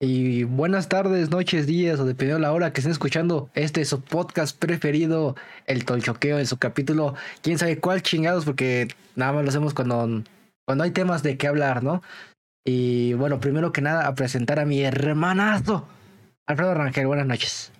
[0.00, 3.88] Y buenas tardes, noches, días o dependiendo de la hora que estén escuchando este es
[3.88, 5.34] su podcast preferido,
[5.66, 10.22] El Tolchoqueo, en su capítulo, quién sabe cuál chingados, porque nada más lo hacemos cuando,
[10.64, 12.00] cuando hay temas de qué hablar, ¿no?
[12.64, 15.88] Y bueno, primero que nada, a presentar a mi hermanazo,
[16.46, 17.72] Alfredo Rangel, buenas noches.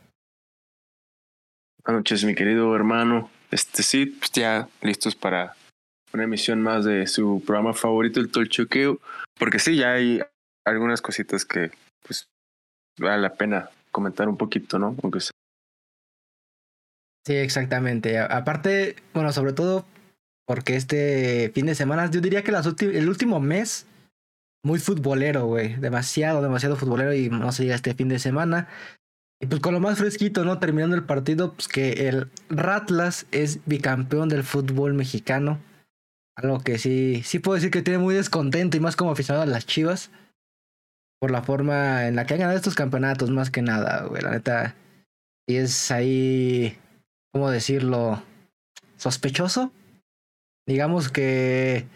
[1.85, 3.31] Buenas noches, mi querido hermano.
[3.53, 5.55] Este sí, pues ya listos para
[6.13, 8.99] una emisión más de su programa favorito, El Tolchoqueo,
[9.39, 10.21] porque sí, ya hay
[10.65, 11.71] algunas cositas que
[12.99, 14.97] vale la pena comentar un poquito, ¿no?
[15.03, 15.33] Aunque sea.
[17.27, 18.19] Sí, exactamente.
[18.19, 19.85] Aparte, bueno, sobre todo
[20.47, 23.87] porque este fin de semana, yo diría que el último mes,
[24.65, 25.77] muy futbolero, güey.
[25.77, 28.67] Demasiado, demasiado futbolero y no se llega este fin de semana.
[29.41, 30.59] Y pues con lo más fresquito, ¿no?
[30.59, 35.59] Terminando el partido, pues que el Ratlas es bicampeón del fútbol mexicano.
[36.35, 39.47] Algo que sí, sí puedo decir que tiene muy descontento y más como aficionado a
[39.47, 40.11] las chivas
[41.21, 44.23] por la forma en la que han ganado estos campeonatos, más que nada, güey.
[44.23, 44.75] La neta.
[45.47, 46.79] Y es ahí,
[47.33, 48.23] ¿cómo decirlo?
[48.97, 49.73] Sospechoso.
[50.67, 51.87] Digamos que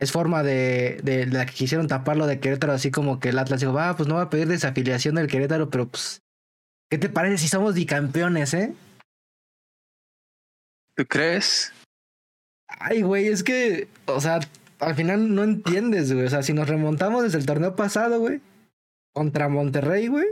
[0.00, 3.60] es forma de, de, la que quisieron taparlo de Querétaro, así como que el Atlas
[3.60, 6.22] dijo, va, pues no va a pedir desafiliación del Querétaro, pero pues,
[6.90, 8.74] ¿qué te parece si somos bicampeones, eh?
[10.94, 11.72] ¿Tú crees?
[12.68, 14.40] Ay, güey, es que, o sea,
[14.80, 16.26] al final no entiendes, güey.
[16.26, 18.40] O sea, si nos remontamos desde el torneo pasado, güey,
[19.12, 20.26] contra Monterrey, güey,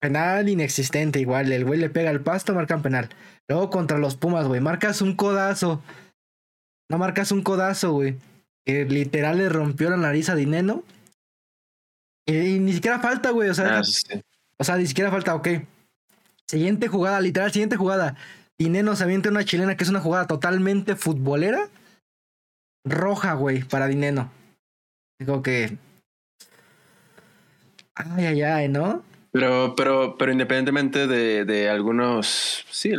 [0.00, 1.52] penal inexistente igual.
[1.52, 3.08] El güey le pega al pasto, marcan penal.
[3.48, 5.82] Luego contra los Pumas, güey, marcas un codazo.
[6.88, 8.16] No marcas un codazo, güey.
[8.64, 10.82] Que literal le rompió la nariz a Dineno.
[12.26, 13.48] Y, ni siquiera falta, güey.
[13.48, 13.82] O sea, ah,
[14.58, 15.48] o sea, ni siquiera falta, ok.
[16.46, 18.16] Siguiente jugada, literal, siguiente jugada.
[18.58, 21.68] Dineno se avienta una chilena que es una jugada totalmente futbolera
[22.84, 24.30] roja, güey, para Dineno.
[25.18, 25.76] Digo que.
[27.94, 29.02] Ay, ay, ay, ¿no?
[29.32, 32.92] Pero, pero, pero independientemente de, de algunos, sí,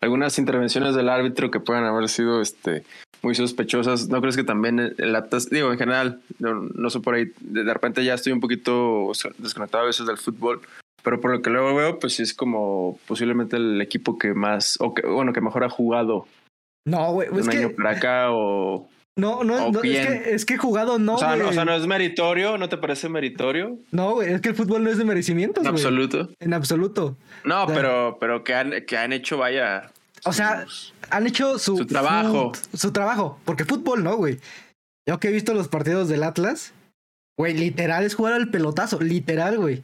[0.00, 2.84] algunas intervenciones del árbitro que puedan haber sido este,
[3.22, 7.14] muy sospechosas, ¿no crees que también el Atlas, digo, en general, no, no sé por
[7.14, 10.62] ahí, de, repente ya estoy un poquito desconectado a veces del fútbol,
[11.02, 14.78] pero por lo que luego veo, pues sí es como posiblemente el equipo que más,
[14.80, 16.26] o que, bueno, que mejor ha jugado.
[16.86, 20.56] No, güey, es un año para acá o no, no, no es, que, es que
[20.56, 21.16] jugado no.
[21.16, 23.76] O sea, no, o sea, no es meritorio, ¿no te parece meritorio?
[23.90, 25.64] No, güey, es que el fútbol no es de merecimientos.
[25.64, 26.30] En absoluto.
[26.38, 27.16] En absoluto.
[27.42, 29.90] No, pero, pero que han, que han hecho, vaya.
[30.24, 30.66] O sea,
[31.10, 32.52] han hecho su, su trabajo.
[32.72, 33.40] Su, trabajo.
[33.44, 34.38] Porque fútbol no, güey.
[35.04, 36.72] Yo que he visto los partidos del Atlas,
[37.36, 39.82] güey, literal es jugar al pelotazo, literal, güey.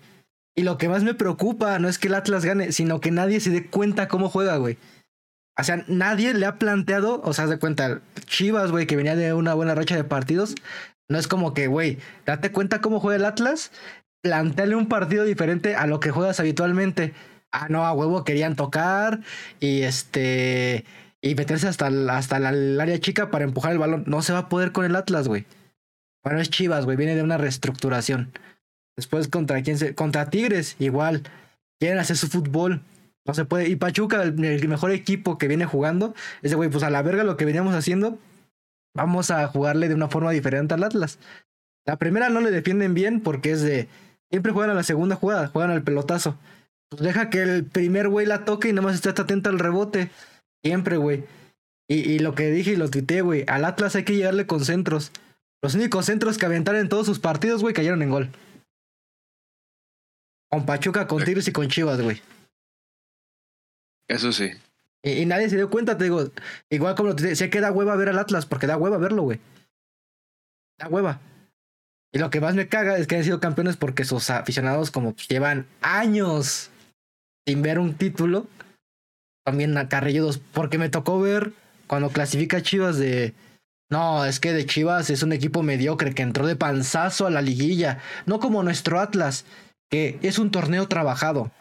[0.54, 3.40] Y lo que más me preocupa no es que el Atlas gane, sino que nadie
[3.40, 4.78] se dé cuenta cómo juega, güey.
[5.56, 9.32] O sea, nadie le ha planteado, o sea, de cuenta, Chivas, güey, que venía de
[9.34, 10.54] una buena racha de partidos.
[11.08, 13.70] No es como que, güey, date cuenta cómo juega el Atlas,
[14.22, 17.12] planteale un partido diferente a lo que juegas habitualmente.
[17.52, 19.20] Ah, no, a huevo querían tocar
[19.60, 20.84] y este.
[21.20, 24.04] Y meterse hasta, hasta el área chica para empujar el balón.
[24.06, 25.46] No se va a poder con el Atlas, güey.
[26.22, 28.32] Bueno, es Chivas, güey, viene de una reestructuración.
[28.96, 29.94] Después, ¿contra quién se.?
[29.94, 31.22] Contra Tigres, igual.
[31.78, 32.82] Quieren hacer su fútbol.
[33.26, 33.68] No se puede.
[33.68, 37.36] Y Pachuca, el, mejor equipo que viene jugando, ese güey, pues a la verga lo
[37.36, 38.18] que veníamos haciendo,
[38.94, 41.18] vamos a jugarle de una forma diferente al Atlas.
[41.86, 43.88] La primera no le defienden bien porque es de.
[44.30, 46.36] Siempre juegan a la segunda jugada, juegan al pelotazo.
[46.90, 50.10] Pues deja que el primer güey la toque y nada más esté atento al rebote.
[50.62, 51.24] Siempre, güey.
[51.88, 53.44] Y, y, lo que dije y lo tuiteé, güey.
[53.46, 55.12] Al Atlas hay que llegarle con centros.
[55.62, 58.30] Los únicos centros que aventaron en todos sus partidos, güey, cayeron en gol.
[60.50, 62.20] Con Pachuca, con Tigres y con Chivas, güey.
[64.08, 64.52] Eso sí.
[65.02, 66.30] Y, nadie se dio cuenta, te digo.
[66.70, 69.40] Igual como te sé que da hueva ver al Atlas, porque da hueva verlo, güey.
[70.78, 71.20] Da hueva.
[72.12, 75.14] Y lo que más me caga es que han sido campeones porque sus aficionados, como
[75.28, 76.70] llevan años
[77.46, 78.46] sin ver un título,
[79.44, 80.38] también acarrillos.
[80.38, 81.52] Porque me tocó ver
[81.86, 83.34] cuando clasifica Chivas de.
[83.90, 87.42] No, es que de Chivas es un equipo mediocre que entró de panzazo a la
[87.42, 88.00] liguilla.
[88.24, 89.44] No como nuestro Atlas,
[89.90, 91.52] que es un torneo trabajado.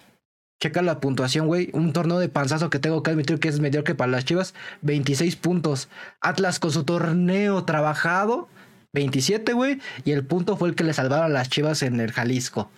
[0.64, 1.70] Checa la puntuación, güey.
[1.74, 4.54] Un torneo de panzazo que tengo que admitir que es mediocre para las Chivas.
[4.84, 5.90] 26 puntos.
[6.22, 8.48] Atlas con su torneo trabajado.
[8.94, 9.82] 27, güey.
[10.06, 12.72] Y el punto fue el que le salvaron a las Chivas en el Jalisco.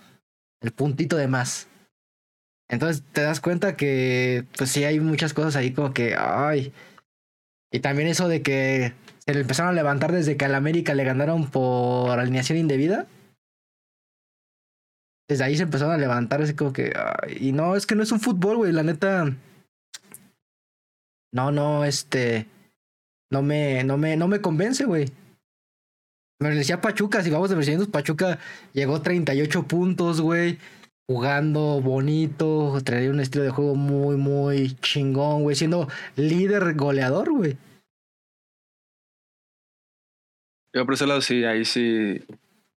[0.60, 1.68] El puntito de más.
[2.68, 6.72] Entonces te das cuenta que, pues sí, hay muchas cosas ahí como que, ay.
[7.70, 8.94] Y también eso de que
[9.24, 13.06] se le empezaron a levantar desde que al América le ganaron por alineación indebida
[15.28, 16.92] desde ahí se empezaron a levantar así como que...
[17.40, 19.34] y no, es que no es un fútbol, güey, la neta...
[21.32, 22.46] No, no, este...
[23.30, 25.10] No me, no me, no me convence, güey.
[26.38, 28.38] Me decía Pachuca, si vamos de Pachuca
[28.72, 30.58] llegó 38 puntos, güey.
[31.08, 35.56] Jugando bonito, traía un estilo de juego muy, muy chingón, güey.
[35.56, 37.56] Siendo líder goleador, güey.
[40.74, 42.22] Yo por ese lado sí, ahí sí,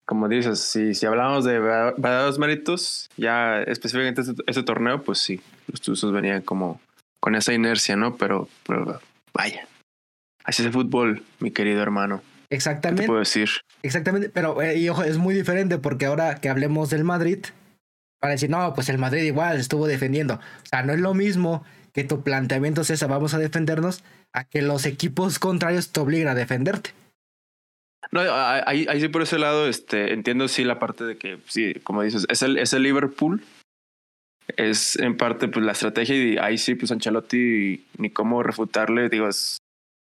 [0.06, 5.40] como dices, si, si hablamos de verdaderos méritos, ya específicamente este, este, torneo, pues sí,
[5.66, 6.80] los Tuzos venían como
[7.20, 8.16] con esa inercia, ¿no?
[8.16, 9.00] Pero, pero
[9.34, 9.66] vaya,
[10.44, 12.22] así es el fútbol, mi querido hermano.
[12.50, 13.02] Exactamente.
[13.02, 13.50] ¿Qué puedo decir?
[13.82, 17.44] Exactamente, pero eh, y ojo, es muy diferente porque ahora que hablemos del Madrid,
[18.20, 20.34] para decir, no, pues el Madrid igual estuvo defendiendo.
[20.34, 24.62] O sea, no es lo mismo que tu planteamiento sea vamos a defendernos, a que
[24.62, 26.90] los equipos contrarios te obliguen a defenderte.
[28.12, 31.74] No, ahí, ahí sí por ese lado, este, entiendo sí la parte de que, sí,
[31.82, 33.42] como dices, es el, es el Liverpool,
[34.56, 39.28] es en parte pues la estrategia y ahí sí, pues Ancelotti ni cómo refutarle, digo,
[39.28, 39.58] es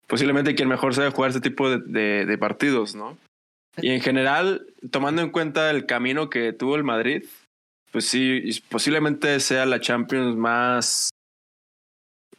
[0.07, 3.17] posiblemente quien mejor sabe jugar este tipo de, de, partidos, ¿no?
[3.81, 7.23] Y en general, tomando en cuenta el camino que tuvo el Madrid,
[7.91, 11.09] pues sí, posiblemente sea la Champions más,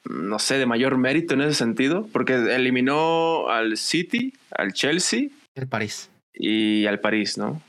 [0.04, 5.68] no sé, de mayor mérito en ese sentido, porque eliminó al City, al Chelsea el
[5.68, 6.10] París.
[6.32, 7.60] Y al París, ¿no?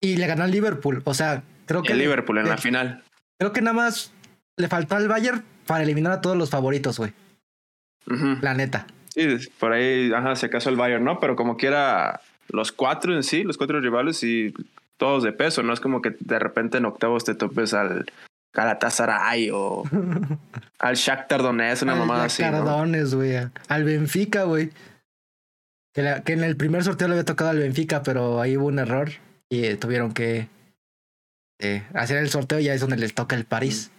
[0.00, 1.02] Y le ganó al Liverpool.
[1.04, 1.92] O sea, creo que.
[1.92, 3.02] El Liverpool en la final.
[3.38, 4.12] Creo que nada más
[4.56, 7.12] le faltó al Bayern para eliminar a todos los favoritos, güey.
[8.40, 8.86] La neta.
[9.14, 9.26] Sí,
[9.58, 11.20] por ahí, ajá, se acaso el Bayern, ¿no?
[11.20, 14.54] Pero como quiera, los cuatro en sí, los cuatro rivales y
[14.96, 15.72] todos de peso, ¿no?
[15.72, 18.06] Es como que de repente en octavos te topes al
[18.52, 19.84] Galatasaray o
[20.78, 22.42] al Shakhtar Donetsk, una mamada así.
[22.42, 23.36] Shakhtar Donetsk, güey.
[23.68, 24.70] Al Benfica, güey.
[26.24, 29.10] Que, en el primer sorteo le había tocado al Benfica, pero ahí hubo un error
[29.50, 30.48] y tuvieron que
[31.58, 33.90] eh, hacer el sorteo y ya es donde les toca el París.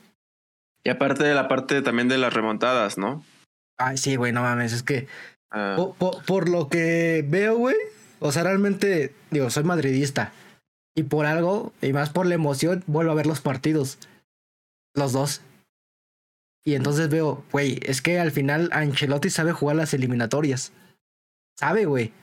[0.85, 3.25] Y aparte de la parte también de las remontadas, ¿no?
[3.77, 5.07] Ay, sí, güey, no mames, es que
[5.51, 5.75] ah.
[6.25, 7.75] por, lo que veo, güey,
[8.19, 10.31] o sea, realmente, digo, soy madridista
[10.95, 13.99] y por algo, y más por la emoción, vuelvo a ver los partidos,
[14.95, 15.41] los dos.
[16.63, 20.71] Y entonces veo, güey, es que al final Ancelotti sabe jugar las eliminatorias.
[21.59, 22.13] Sabe, güey.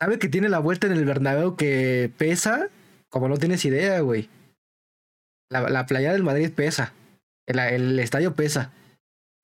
[0.00, 2.68] Sabe que tiene la vuelta en el Bernabéu que pesa,
[3.10, 4.30] como no tienes idea, güey.
[5.50, 6.94] La, la playa del Madrid pesa.
[7.46, 8.72] El, el, estadio pesa.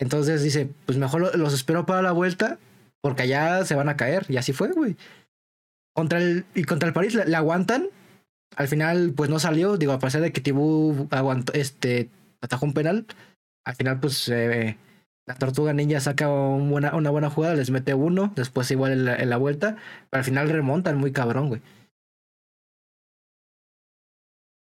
[0.00, 2.58] Entonces dice, pues mejor los espero para la vuelta,
[3.02, 4.24] porque allá se van a caer.
[4.30, 4.96] Y así fue, güey.
[5.94, 7.88] Contra el, y contra el París le, aguantan.
[8.56, 9.76] Al final, pues no salió.
[9.76, 12.08] Digo, a pesar de que Tibú aguantó, este,
[12.40, 13.04] atajó un penal.
[13.66, 14.78] Al final, pues eh,
[15.26, 19.36] la Tortuga Ninja saca una, una buena jugada, les mete uno, después igual en la,
[19.36, 19.76] vuelta,
[20.08, 21.60] pero al final remontan muy cabrón, güey.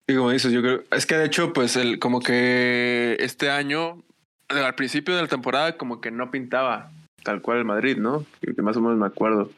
[0.07, 4.03] Y como dices, yo creo, es que de hecho, pues el, como que este año,
[4.49, 6.91] al principio de la temporada, como que no pintaba
[7.23, 8.25] tal cual el Madrid, ¿no?
[8.41, 9.49] Que más o menos me acuerdo.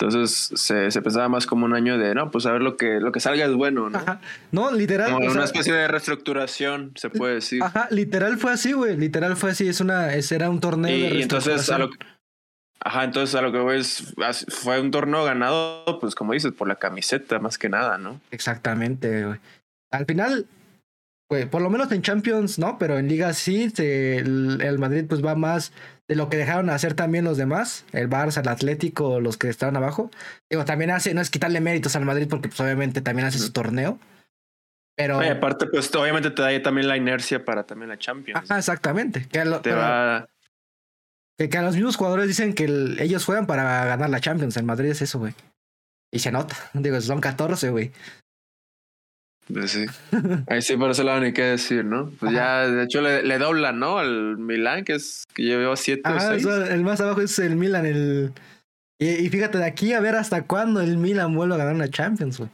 [0.00, 3.00] Entonces se, se, pensaba más como un año de, no, pues a ver lo que,
[3.00, 3.98] lo que salga es bueno, ¿no?
[3.98, 4.20] Ajá.
[4.52, 5.10] No, literal.
[5.10, 7.64] Como una especie de reestructuración, se puede decir.
[7.64, 8.96] Ajá, literal fue así, güey.
[8.96, 9.66] Literal fue así.
[9.66, 11.90] Es una, es, era un torneo y, de entonces a lo
[12.80, 14.14] Ajá, entonces a lo que voy es,
[14.48, 18.20] fue un torneo ganado, pues como dices, por la camiseta más que nada, ¿no?
[18.30, 19.40] Exactamente, güey.
[19.90, 20.46] Al final,
[21.28, 22.78] pues por lo menos en Champions, ¿no?
[22.78, 25.72] Pero en Liga sí, el, el Madrid pues va más
[26.08, 29.76] de lo que dejaron hacer también los demás, el Barça, el Atlético, los que estaban
[29.76, 30.10] abajo.
[30.50, 33.52] Digo, también hace, no es quitarle méritos al Madrid porque pues obviamente también hace su
[33.52, 34.00] torneo.
[34.96, 35.20] Pero...
[35.20, 38.42] aparte, pues obviamente te da también la inercia para también la Champions.
[38.42, 39.28] Ajá, exactamente.
[39.28, 40.28] Que, te va...
[41.36, 42.64] que, a los mismos jugadores dicen que
[42.98, 44.56] ellos juegan para ganar la Champions.
[44.56, 45.34] En Madrid es eso, güey.
[46.10, 46.56] Y se nota.
[46.72, 47.92] Digo, son 14, güey.
[49.52, 49.86] Pues sí.
[50.46, 52.10] Ahí sí, por ese lado ni qué decir, ¿no?
[52.20, 53.98] Pues ya, de hecho, le, le, doblan, ¿no?
[53.98, 56.44] Al Milan, que es que llevó siete o seis.
[56.44, 58.32] el más abajo es el Milan, el...
[59.00, 62.38] Y, fíjate, de aquí a ver hasta cuándo el Milan vuelve a ganar una Champions,
[62.38, 62.50] güey.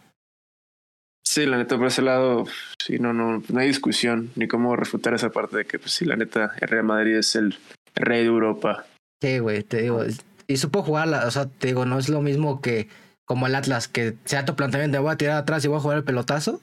[1.26, 2.44] Sí, la neta, por ese lado,
[2.78, 6.04] sí, no, no, no hay discusión ni cómo refutar esa parte de que, pues sí,
[6.04, 7.58] la neta, el Real Madrid es el
[7.94, 8.84] rey de Europa.
[9.22, 10.04] Sí, güey, te digo,
[10.46, 12.88] y supo jugarla, o sea, te digo, no es lo mismo que
[13.24, 15.80] como el Atlas, que sea tu planteamiento de voy a tirar atrás y voy a
[15.80, 16.60] jugar el pelotazo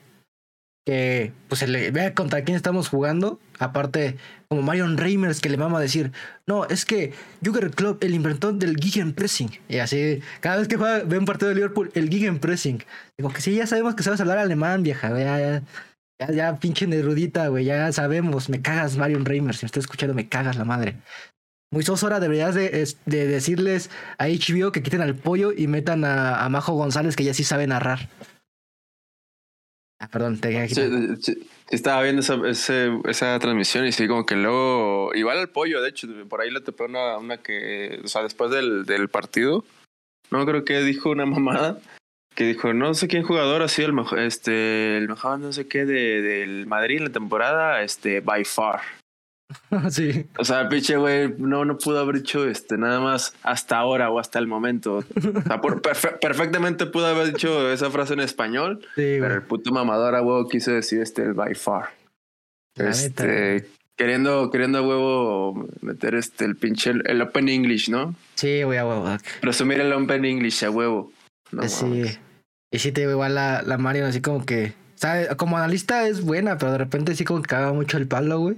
[0.86, 3.40] que pues le vea contra quién estamos jugando.
[3.60, 6.12] Aparte, como Marion Reimers que le vamos a decir,
[6.48, 8.76] no, es que Jürgen Club, el inventor del
[9.14, 12.84] Pressing Y así, cada vez que juega, ve un partido de Liverpool, el Pressing
[13.18, 15.62] Digo que sí, ya sabemos que sabes hablar alemán, vieja, ya,
[16.20, 20.16] ya, ya, pinche nerudita, güey, ya sabemos, me cagas Marion Reimers, si me estás escuchando,
[20.16, 20.98] me cagas la madre.
[21.74, 26.44] Muy sosora, deberías de, de, decirles a HBO que quiten al pollo y metan a,
[26.44, 28.10] a Majo González, que ya sí sabe narrar.
[30.02, 32.40] Ah, perdón, te sí, estaba viendo esa,
[33.08, 36.62] esa transmisión y sí, como que luego, igual al pollo, de hecho, por ahí le
[36.62, 39.64] topé una, una que, o sea, después del, del partido,
[40.32, 41.78] no creo que dijo una mamada
[42.34, 45.68] que dijo, no sé quién jugador ha sido el mejor, este, el mejor no sé
[45.68, 48.82] qué de, del Madrid en la temporada, este, by far.
[49.90, 50.26] sí.
[50.38, 54.20] O sea, pinche güey, no, no pudo haber dicho este, nada más hasta ahora o
[54.20, 54.96] hasta el momento.
[54.98, 55.04] O
[55.48, 59.34] sea, por, perfe- perfectamente pudo haber dicho esa frase en español, Sí, pero güey.
[59.36, 61.90] el puto mamador a huevo quiso decir este, el by far.
[62.76, 63.68] La Este,
[63.98, 68.16] queriendo, queriendo a huevo meter este, el pinche, el, el Open English, ¿no?
[68.36, 69.06] Sí, güey, a huevo.
[69.42, 71.12] Presumir el Open English a huevo.
[71.52, 72.04] No, Eh, sí.
[72.74, 74.74] Y sí te igual la, la Marion así como que.
[74.96, 75.28] ¿sabe?
[75.36, 78.56] Como analista es buena, pero de repente sí como que caga mucho el palo, güey.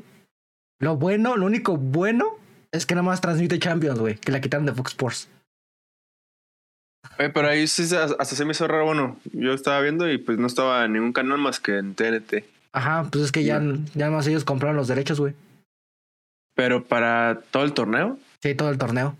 [0.80, 2.26] Lo bueno, lo único bueno
[2.72, 4.16] es que nada más transmite Champions, güey.
[4.16, 5.30] Que la quitaron de Fox Sports.
[7.20, 10.38] Oye, pero ahí sí hasta se me hizo raro, bueno, yo estaba viendo y pues
[10.40, 12.46] no estaba en ningún canal más que en TNT.
[12.72, 13.62] Ajá, pues es que ya,
[13.94, 15.36] ya más ellos compraron los derechos, güey.
[16.56, 19.16] Pero para todo el torneo, Sí, todo el torneo.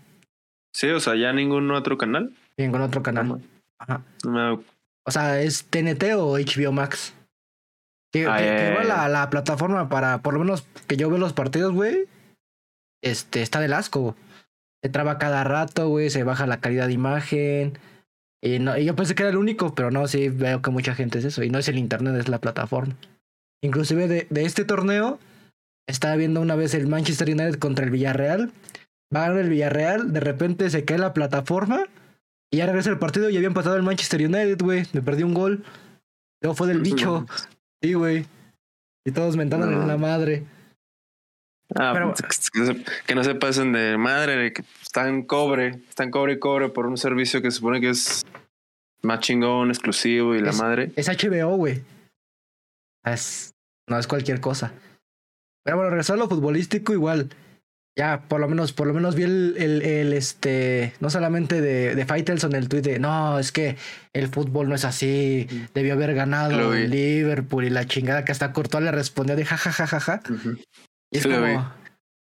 [0.74, 2.32] sí, o sea, ya ningún otro canal.
[2.56, 3.40] Con otro canal.
[3.78, 4.02] Ajá.
[4.24, 4.62] no
[5.06, 7.14] O sea, ¿es TNT o HBO Max?
[8.14, 11.32] Que, Ah, que- igual la, la plataforma para, por lo menos que yo veo los
[11.32, 12.06] partidos, güey,
[13.02, 14.14] este, está del asco.
[14.84, 17.76] Se traba cada rato, güey, se baja la calidad de imagen.
[18.40, 20.94] Y, no, y yo pensé que era el único, pero no, sí veo que mucha
[20.94, 21.42] gente es eso.
[21.42, 22.94] Y no es el internet, es la plataforma.
[23.62, 25.18] Inclusive de, de este torneo,
[25.88, 28.52] estaba viendo una vez el Manchester United contra el Villarreal.
[29.14, 31.84] Va a ganar el Villarreal, de repente se cae la plataforma.
[32.52, 34.86] Y ya regresa el partido y había empatado el Manchester United, güey.
[34.92, 35.64] Me perdí un gol.
[36.42, 37.26] Luego fue del bicho.
[37.84, 38.24] Sí, güey.
[39.06, 39.82] Y todos mentando No.
[39.82, 40.42] en la madre.
[41.74, 45.68] Ah, Pero- pues, que, no se, que no se pasen de madre, que están cobre,
[45.90, 48.24] están cobre y cobre por un servicio que se supone que es
[49.02, 50.92] más chingón, exclusivo y la Es- madre.
[50.96, 51.82] Es HBO, güey.
[53.04, 53.52] Es,
[53.86, 54.72] no es cualquier cosa.
[55.62, 57.28] Pero bueno, regresando a lo futbolístico, igual.
[57.96, 61.94] Ya, por lo menos, por lo menos vi el, el, el, este, no solamente de,
[61.94, 63.76] de Faitelson el tuit de, no, es que
[64.12, 66.74] el fútbol no es así, debió haber ganado.
[66.74, 70.22] Liverpool y la chingada que hasta Courtois le respondió de jajajajaja.
[70.28, 70.58] Ujú.
[71.12, 71.52] Y es Sí lo vi.
[71.54, 71.72] como,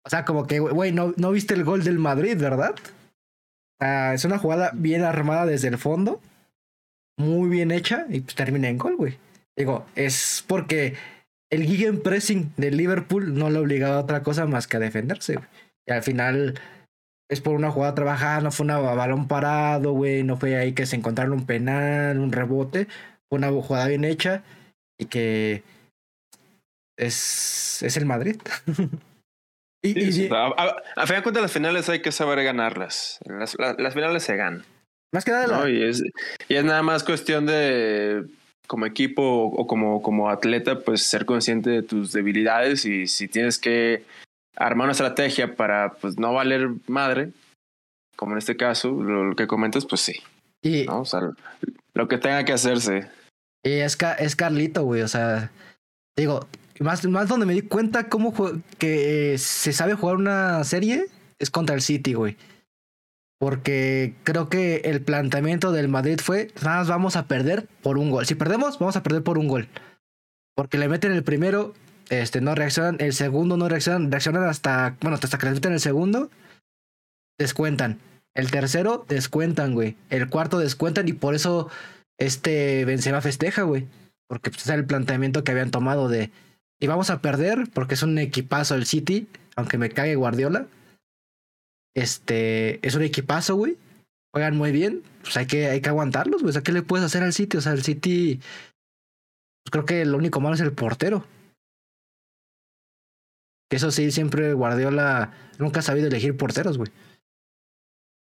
[0.05, 2.75] o sea, como que, güey, no, no viste el gol del Madrid, ¿verdad?
[3.81, 6.21] Ah, es una jugada bien armada desde el fondo,
[7.17, 9.19] muy bien hecha y pues termina en gol, güey.
[9.57, 10.97] Digo, es porque
[11.51, 15.47] el gegenpressing del Liverpool no le obligaba a otra cosa más que a defenderse, güey.
[15.91, 16.55] Y al final
[17.29, 20.87] es por una jugada trabajada, no fue una balón parado, güey, no fue ahí que
[20.87, 22.87] se encontraron un penal, un rebote,
[23.29, 24.43] fue una jugada bien hecha
[24.99, 25.63] y que
[26.97, 28.37] es, es el Madrid.
[29.83, 33.19] y, y- Sí, a, a, a fin de cuentas, las finales hay que saber ganarlas.
[33.25, 34.65] Las, las, las finales se ganan.
[35.13, 35.69] más que nada, la- ¿no?
[35.69, 36.03] Y, es,
[36.49, 38.27] y es nada más cuestión de,
[38.67, 43.59] como equipo o como, como atleta, pues ser consciente de tus debilidades y si tienes
[43.59, 44.05] que
[44.57, 47.33] armar una estrategia para pues no valer madre,
[48.17, 50.15] como en este caso, lo, lo que comentas, pues sí,
[50.63, 51.01] y, ¿no?
[51.01, 51.21] O sea,
[51.95, 53.09] lo que tenga que hacerse.
[53.65, 55.51] y es, Ca- es Carlito, güey, o sea,
[56.17, 56.47] digo,
[56.81, 58.35] más, más donde me di cuenta cómo
[58.79, 61.07] que eh, se sabe jugar una serie
[61.39, 62.37] es contra el City, güey.
[63.39, 68.11] Porque creo que el planteamiento del Madrid fue, nada más vamos a perder por un
[68.11, 68.27] gol.
[68.27, 69.67] Si perdemos, vamos a perder por un gol.
[70.55, 71.73] Porque le meten el primero,
[72.11, 75.81] este, no reaccionan, el segundo no reaccionan, reaccionan hasta, bueno, hasta que les meten el
[75.81, 76.31] segundo,
[77.39, 77.99] descuentan.
[78.35, 79.97] El tercero, descuentan, güey.
[80.11, 81.71] El cuarto, descuentan y por eso
[82.19, 83.87] este Benzema festeja, güey.
[84.29, 86.31] Porque pues, es el planteamiento que habían tomado de,
[86.81, 90.67] y vamos a perder porque es un equipazo el City, aunque me cague Guardiola.
[91.95, 93.77] Este, es un equipazo, güey.
[94.33, 95.03] Juegan muy bien.
[95.23, 96.51] Pues hay que, hay que aguantarlos, güey.
[96.51, 97.59] O sea, ¿qué le puedes hacer al City?
[97.59, 98.41] O sea, el City.
[99.63, 101.25] Pues creo que lo único malo es el portero.
[103.71, 106.91] Que eso sí, siempre Guardiola nunca ha sabido elegir porteros, güey.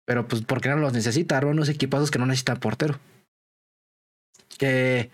[0.05, 2.99] Pero pues porque no los necesita, arma unos equipazos que no necesitan portero.
[4.57, 5.09] Que.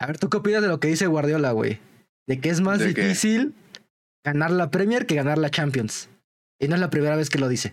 [0.00, 1.78] A ver, ¿tú qué opinas de lo que dice Guardiola, güey?
[2.26, 3.54] De que es más difícil
[4.24, 6.08] ganar la Premier que ganar la Champions.
[6.60, 7.72] Y no es la primera vez que lo dice.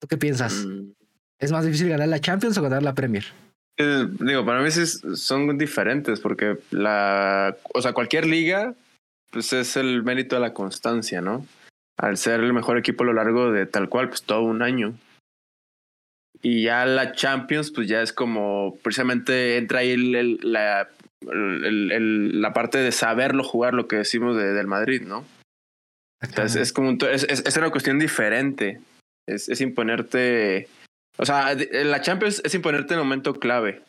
[0.00, 0.66] ¿Tú qué piensas?
[0.66, 0.92] Mm.
[1.40, 3.24] ¿Es más difícil ganar la Champions o ganar la Premier?
[3.76, 8.74] Eh, digo, para mí son diferentes porque la, o sea, cualquier liga,
[9.34, 11.46] pues es el mérito de la constancia, ¿no?
[11.98, 14.94] Al ser el mejor equipo a lo largo de tal cual, pues todo un año.
[16.42, 20.88] Y ya la Champions, pues ya es como, precisamente entra ahí el- el- la,
[21.22, 25.24] el- la parte de saberlo jugar, lo que decimos de- del Madrid, ¿no?
[26.22, 28.80] Entonces, es como un es, es, es una cuestión diferente.
[29.28, 30.68] Es, es imponerte.
[31.18, 33.82] O sea, la Champions es imponerte en el momento clave.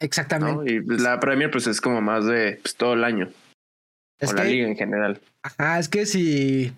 [0.00, 0.54] Exactamente.
[0.64, 0.70] ¿no?
[0.70, 3.28] Y pues, la Premier, pues es como más de pues, todo el año.
[4.20, 5.20] Es o la liga en general.
[5.42, 6.72] Ajá, es que si.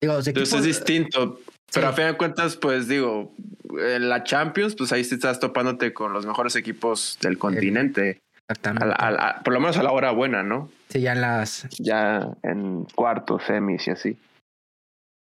[0.00, 1.40] Digo, si Entonces equipos- es distinto.
[1.72, 3.32] Pero a fin de cuentas, pues digo,
[3.78, 8.20] en la Champions, pues ahí sí estás topándote con los mejores equipos del continente.
[8.48, 8.86] A Exactamente.
[8.88, 10.70] la- a la- por lo menos a la hora buena, ¿no?
[10.90, 11.66] Sí, ya en las.
[11.78, 14.18] Ya en cuartos, semis y así.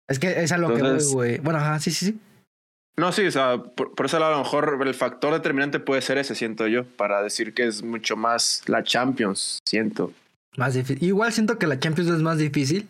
[0.09, 1.39] Es que es a lo que Entonces- voy, güey.
[1.39, 2.19] Bueno, ajá, sí, sí, sí.
[2.99, 6.19] No, sí, o sea, por, por eso a lo mejor el factor determinante puede ser
[6.19, 10.13] ese, siento yo, para decir que es mucho más la Champions, siento.
[10.57, 10.77] Más.
[11.01, 12.89] Igual siento que la Champions es más difícil.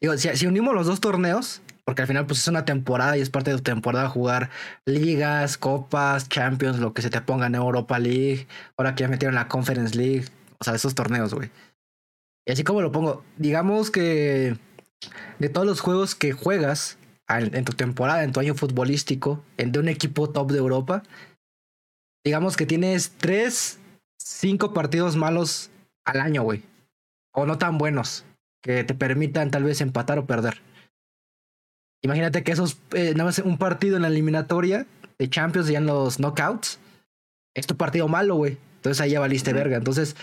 [0.00, 3.20] Digo, si, si unimos los dos torneos, porque al final pues es una temporada y
[3.20, 4.50] es parte de tu temporada jugar
[4.84, 8.46] ligas, copas, Champions, lo que se te ponga en Europa League,
[8.76, 10.26] ahora que ya metieron la Conference League,
[10.58, 11.50] o sea, esos torneos, güey.
[12.46, 14.56] Y así como lo pongo, digamos que
[15.38, 19.72] de todos los juegos que juegas al- en tu temporada, en tu año futbolístico, en,
[19.72, 21.02] de un equipo top de Europa,
[22.24, 23.78] digamos que tienes tres,
[24.18, 25.70] cinco partidos malos
[26.04, 26.62] al año, güey.
[27.32, 28.24] O no tan buenos,
[28.62, 30.60] que te permitan tal vez empatar o perder.
[32.02, 34.86] Imagínate que esos, eh, nada más un partido en la eliminatoria
[35.18, 36.78] de Champions y en los knockouts,
[37.54, 38.58] es tu partido malo, güey.
[38.76, 39.76] Entonces ahí ya valiste verga.
[39.76, 40.16] Entonces,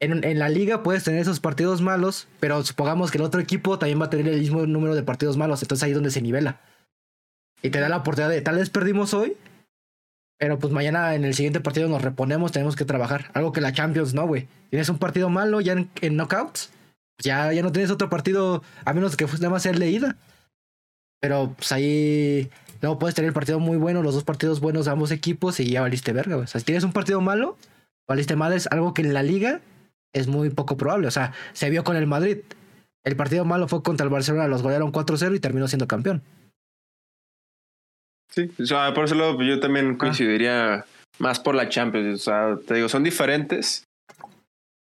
[0.00, 3.78] en, en la liga puedes tener esos partidos malos, pero supongamos que el otro equipo
[3.78, 5.62] también va a tener el mismo número de partidos malos.
[5.62, 6.60] Entonces ahí es donde se nivela.
[7.62, 9.38] Y te da la oportunidad de, tal vez perdimos hoy,
[10.38, 13.30] pero pues mañana en el siguiente partido nos reponemos, tenemos que trabajar.
[13.34, 14.48] Algo que la Champions no, güey.
[14.70, 16.70] Tienes un partido malo ya en, knockouts,
[17.18, 20.16] ya, ya no tienes otro partido, a menos que nada más sea leída.
[21.20, 22.50] Pero pues ahí
[22.82, 25.70] luego puedes tener el partido muy bueno, los dos partidos buenos de ambos equipos y
[25.70, 26.44] ya valiste verga, güey.
[26.44, 27.56] O sea, si tienes un partido malo,
[28.08, 29.60] valiste mal, es algo que en la liga
[30.12, 31.06] es muy poco probable.
[31.06, 32.38] O sea, se vio con el Madrid.
[33.04, 36.22] El partido malo fue contra el Barcelona, los golearon 4-0 y terminó siendo campeón.
[38.34, 40.84] Sí, o sea, por eso lado, pues, yo también coincidiría
[41.18, 42.20] más por la Champions.
[42.20, 43.84] O sea, te digo, son diferentes,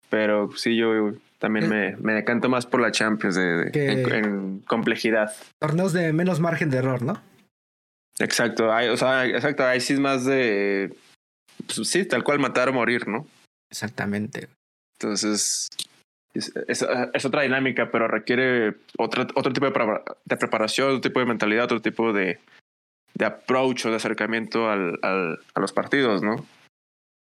[0.10, 4.60] pero sí, yo también me, me decanto más por la Champions de, de- en, en
[4.62, 5.34] complejidad.
[5.62, 7.22] Torneos de menos margen de error, ¿no?
[8.20, 10.94] Exacto, hay, o sea, exacto, ahí sí es más de,
[11.66, 13.28] pues, sí, tal cual matar o morir, ¿no?
[13.72, 14.48] Exactamente.
[15.00, 15.68] Entonces,
[16.34, 21.20] es, es- es otra dinámica, pero requiere otra, otro tipo de, de preparación, otro tipo
[21.20, 22.40] de mentalidad, otro tipo de,
[23.16, 26.46] de approach o de acercamiento al, al, a los partidos, ¿no?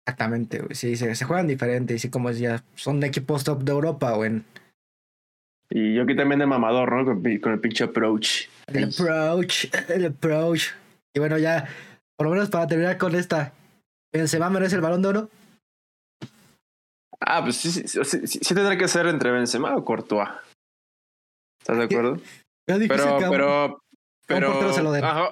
[0.06, 0.74] Exactamente, güey.
[0.74, 1.94] Sí, se, se juegan diferente.
[1.94, 4.44] Y sí, como decía, son de equipos top de Europa o en
[5.70, 7.04] Y yo aquí también de mamador, ¿no?
[7.04, 8.48] Con, el pinche approach.
[8.66, 9.66] el approach.
[9.88, 10.70] El approach.
[11.14, 11.68] Y bueno, ya,
[12.16, 13.52] por lo menos para terminar con esta.
[14.12, 15.30] Benzema merece el balón de oro.
[17.20, 20.28] Ah, pues sí, sí, sí, sí, sí tendrá que ser entre Benzema o Courtois.
[21.60, 22.18] ¿Estás de acuerdo?
[22.66, 23.82] Es difícil Pero, pero,
[24.26, 25.04] pero, portero se lo den.
[25.04, 25.30] Ajá,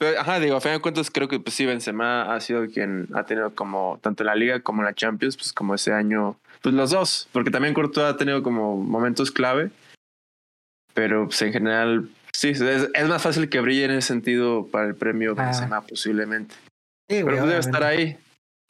[0.00, 3.06] pero, ajá, digo, a fin de cuentas creo que pues sí, Benzema ha sido quien
[3.14, 6.36] ha tenido como, tanto en la Liga como en la Champions, pues como ese año,
[6.62, 9.70] pues los dos, porque también Courtois ha tenido como momentos clave,
[10.94, 14.86] pero pues en general, sí, es, es más fácil que brille en ese sentido para
[14.86, 15.44] el premio Ah.
[15.44, 16.54] Benzema posiblemente.
[17.08, 18.16] Sí, Pero pues debe estar ahí,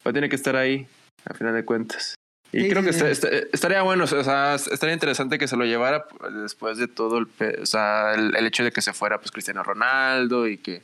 [0.03, 0.85] pues tiene que estar ahí,
[1.25, 2.15] a final de cuentas.
[2.51, 3.05] Y Sí, creo que sí.
[3.05, 6.05] esta- esta- estaría bueno, o sea, estaría interesante que se lo llevara
[6.43, 7.27] después de todo el,
[7.61, 10.81] o sea, el, el hecho de que se fuera pues Cristiano Ronaldo y que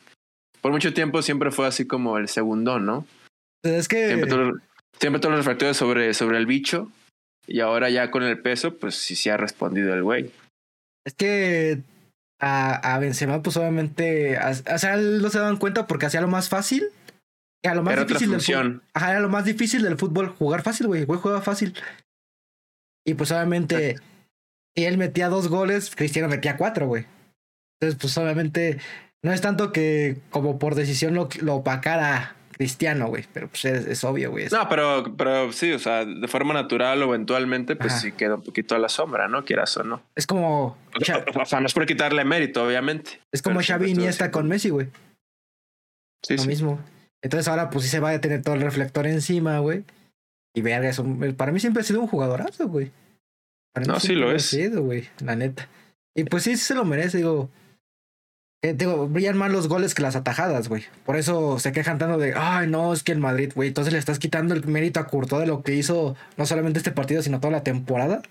[0.67, 3.07] por mucho tiempo siempre fue así como el segundo, ¿no?
[3.63, 4.07] Es que.
[4.07, 4.51] Siempre todo,
[4.99, 6.91] siempre todos los reflectores sobre, sobre el bicho
[7.47, 10.29] y ahora ya con el peso, pues sí se ha respondido el güey.
[11.05, 11.79] Es que
[12.41, 16.19] a, a Benzema, pues obviamente, a- o sea, él no se daban cuenta porque hacía
[16.19, 16.89] lo más fácil.
[17.63, 18.81] A lo más Era otra difícil del.
[18.93, 21.05] Ajá, era lo más difícil del fútbol, jugar fácil, güey.
[21.05, 21.73] Güey juega fácil.
[23.05, 23.95] Y pues obviamente,
[24.75, 27.05] si él metía dos goles, Cristiano metía cuatro, güey.
[27.79, 28.79] Entonces, pues obviamente,
[29.23, 33.25] no es tanto que como por decisión lo, lo opacara Cristiano, güey.
[33.33, 34.47] Pero pues es, es obvio, güey.
[34.51, 38.01] No, pero, pero sí, o sea, de forma natural o eventualmente, pues Ajá.
[38.01, 39.45] sí queda un poquito a la sombra, ¿no?
[39.45, 40.01] Quieras o no.
[40.15, 43.21] Es como, O sea, no es por quitarle mérito, obviamente.
[43.31, 44.87] es como Xavi estuvo Iniesta con Messi, güey.
[46.23, 46.47] Sí, lo sí.
[46.47, 46.79] mismo.
[47.21, 49.83] Entonces ahora pues sí se va a tener todo el reflector encima, güey.
[50.55, 52.91] Y verga, es un- para mí siempre ha sido un jugadorazo, güey.
[53.73, 54.43] Para No, sí lo es.
[54.47, 55.67] sido, güey, la neta.
[56.15, 57.49] Y pues sí, sí se lo merece, digo.
[58.63, 60.83] Eh, digo, brillan más los goles que las atajadas, güey.
[61.05, 63.67] Por eso se quejan tanto de, ay, no, es que el Madrid, güey.
[63.67, 66.91] Entonces le estás quitando el mérito a Courtois de lo que hizo no solamente este
[66.91, 68.21] partido, sino toda la temporada.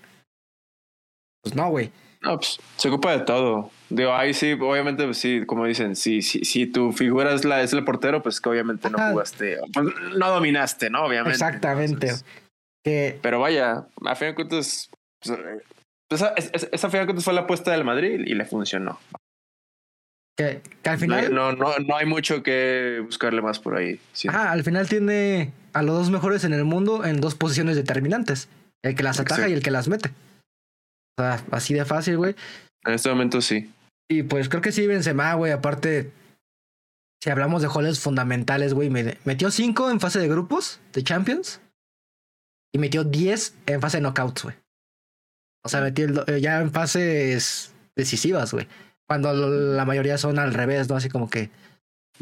[1.41, 1.91] Pues no, güey.
[2.21, 3.71] No, pues se ocupa de todo.
[3.89, 7.61] Digo, ahí sí, obviamente, pues sí, como dicen, si, si, si tu figura es, la,
[7.61, 9.11] es el portero, pues que obviamente no Ajá.
[9.11, 9.87] jugaste, pues,
[10.17, 11.05] no dominaste, ¿no?
[11.05, 11.31] Obviamente.
[11.31, 12.07] Exactamente.
[12.07, 12.25] Entonces,
[12.83, 14.89] Que pero vaya, a fin de cuentas,
[15.21, 15.61] pues, eh,
[16.09, 18.99] esa, esa, esa a fin de cuentas fue la apuesta del Madrid y le funcionó.
[20.37, 21.25] Que, que al No, final.
[21.25, 23.99] hay- no, no, no hay mucho que buscarle más por ahí.
[24.13, 24.27] sí.
[24.27, 28.47] Ajá, al final tiene a los dos mejores en el mundo en dos posiciones determinantes.
[28.83, 29.51] El que las ataja Exacto.
[29.51, 30.09] y el que las mete.
[31.19, 32.35] O sea, así de fácil, güey.
[32.85, 33.71] En este momento sí.
[34.09, 35.51] Y pues creo que sí, Benzema, güey.
[35.51, 36.11] Aparte,
[37.23, 41.59] si hablamos de goles fundamentales, güey, metió 5 en fase de grupos de Champions
[42.73, 44.55] y metió 10 en fase de knockouts, güey.
[45.65, 48.67] O sea, metió eh, ya en fases decisivas, güey.
[49.07, 50.95] Cuando la mayoría son al revés, ¿no?
[50.95, 51.49] Así como que,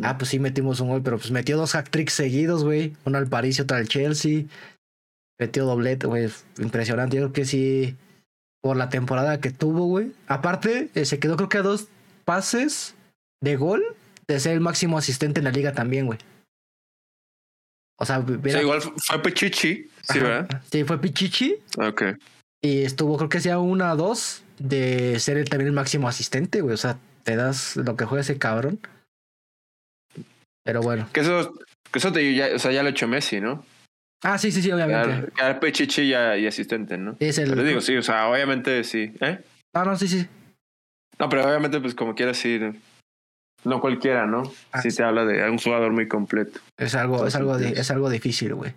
[0.03, 2.93] ah, pues sí metimos un gol, pero pues metió dos hack tricks seguidos, güey.
[3.05, 4.43] Uno al París y otro al Chelsea.
[5.39, 6.29] Metió doblete, güey.
[6.59, 7.17] Impresionante.
[7.17, 7.95] Yo creo que sí,
[8.61, 10.11] por la temporada que tuvo, güey.
[10.27, 11.87] Aparte, eh, se quedó creo que a dos
[12.23, 12.95] pases
[13.41, 13.83] de gol
[14.27, 16.19] de ser el máximo asistente en la liga también, güey.
[17.97, 18.23] O sea,
[18.59, 20.61] igual fue Pichichi, sí, ¿verdad?
[20.69, 21.55] Sí, fue Pichichi.
[21.77, 22.03] Ok.
[22.65, 26.61] Y estuvo, creo que sea una o dos de ser el, también el máximo asistente,
[26.61, 26.73] güey.
[26.73, 28.79] O sea, te das lo que juega ese cabrón.
[30.63, 31.07] Pero bueno.
[31.13, 31.53] Que eso,
[31.91, 33.63] que eso te, ya, o sea, ya lo ha hecho Messi, ¿no?
[34.23, 35.31] Ah, sí, sí, sí, obviamente.
[35.33, 37.15] Quedar Pichichi y, y, asistente, ¿no?
[37.19, 37.49] Es el...
[37.49, 39.13] Pero digo, sí, o sea, obviamente sí.
[39.19, 39.39] ¿Eh?
[39.75, 40.27] Ah, no, sí, sí.
[41.19, 42.73] No, pero obviamente, pues como quieras ir
[43.63, 44.51] no cualquiera, ¿no?
[44.71, 46.59] Ah, si se habla de un jugador muy completo.
[46.77, 48.73] Es algo, es algo, es algo difícil, güey.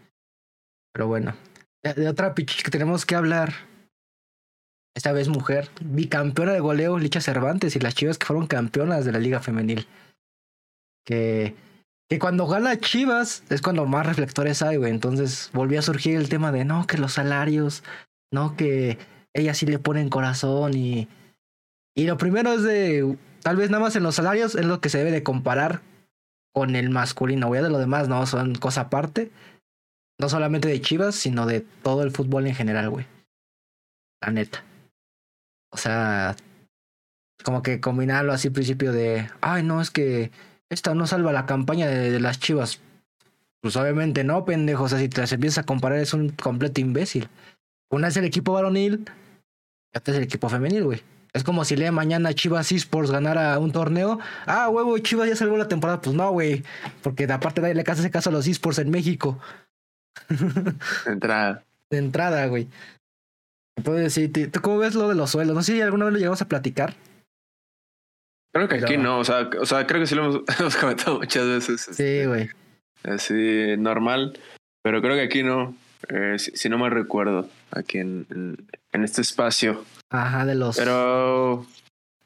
[0.92, 1.34] Pero bueno.
[1.82, 3.54] De, otra pitch que tenemos que hablar.
[4.98, 5.70] Esta vez mujer.
[5.80, 7.76] Bicampeona de goleo, Licha Cervantes.
[7.76, 9.86] Y las chivas que fueron campeonas de la Liga Femenil.
[11.06, 11.54] Que,
[12.10, 14.90] que cuando gana Chivas es cuando más reflectores hay, güey.
[14.90, 17.84] Entonces volvió a surgir el tema de no, que los salarios.
[18.32, 18.98] No, que
[19.34, 21.06] ella sí le ponen corazón y.
[21.94, 24.88] Y lo primero es de Tal vez nada más en los salarios es lo que
[24.88, 25.80] se debe de comparar
[26.52, 27.62] con el masculino, güey.
[27.62, 29.30] De lo demás, no, son cosa aparte.
[30.18, 33.06] No solamente de Chivas, sino de todo el fútbol en general, güey.
[34.20, 34.64] La neta.
[35.70, 36.36] O sea,
[37.44, 40.30] como que combinarlo así al principio de, ay, no, es que
[40.70, 42.80] esta no salva la campaña de, las Chivas.
[43.60, 44.84] Pues obviamente no, pendejo.
[44.84, 47.28] O sea, si te las empiezas a comparar, es un completo imbécil.
[47.90, 49.04] Una es el equipo varonil,
[49.94, 51.02] y otra es el equipo femenil, güey.
[51.32, 54.18] Es como si le mañana Chivas Esports ganara un torneo.
[54.46, 56.00] Ah, huevo, Chivas ya salvó la temporada.
[56.00, 56.64] Pues no, güey.
[57.02, 59.38] Porque de aparte nadie le hace caso a los esports en México.
[60.28, 61.64] De entrada.
[61.90, 62.68] De entrada, güey.
[63.78, 65.54] Entonces, sí, ¿tú cómo ves lo de los suelos?
[65.54, 66.94] No sé si alguna vez lo llegamos a platicar.
[68.52, 71.46] Creo que aquí no, o sea, o sea, creo que sí lo hemos, comentado muchas
[71.46, 71.82] veces.
[71.82, 72.50] Sí, este, güey.
[73.04, 74.36] así, normal.
[74.82, 75.76] Pero creo que aquí no.
[76.08, 78.26] Eh, si, no me recuerdo, aquí en,
[78.92, 79.84] en este espacio.
[80.10, 80.76] Ajá, de los.
[80.76, 81.64] Pero.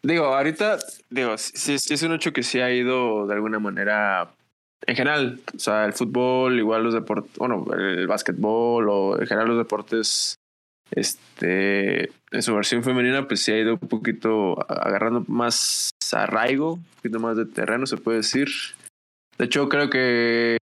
[0.02, 0.78] Digo, ahorita,
[1.10, 4.30] digo, sí, sí es un hecho que sí ha ido de alguna manera.
[4.86, 9.48] En general, o sea, el fútbol, igual los deportes, bueno, el básquetbol o en general
[9.48, 10.34] los deportes,
[10.92, 16.84] este, en su versión femenina, pues sí ha ido un poquito agarrando más arraigo, un
[16.96, 18.48] poquito más de terreno, se puede decir.
[19.38, 20.58] De hecho, creo que,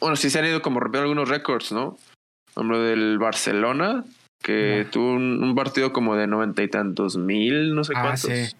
[0.00, 1.96] bueno, sí se han ido como rompiendo algunos récords, ¿no?
[2.54, 4.04] Por del Barcelona,
[4.42, 8.30] que tuvo un, partido como de noventa y tantos mil, no sé ah, cuántos.
[8.30, 8.56] Sí.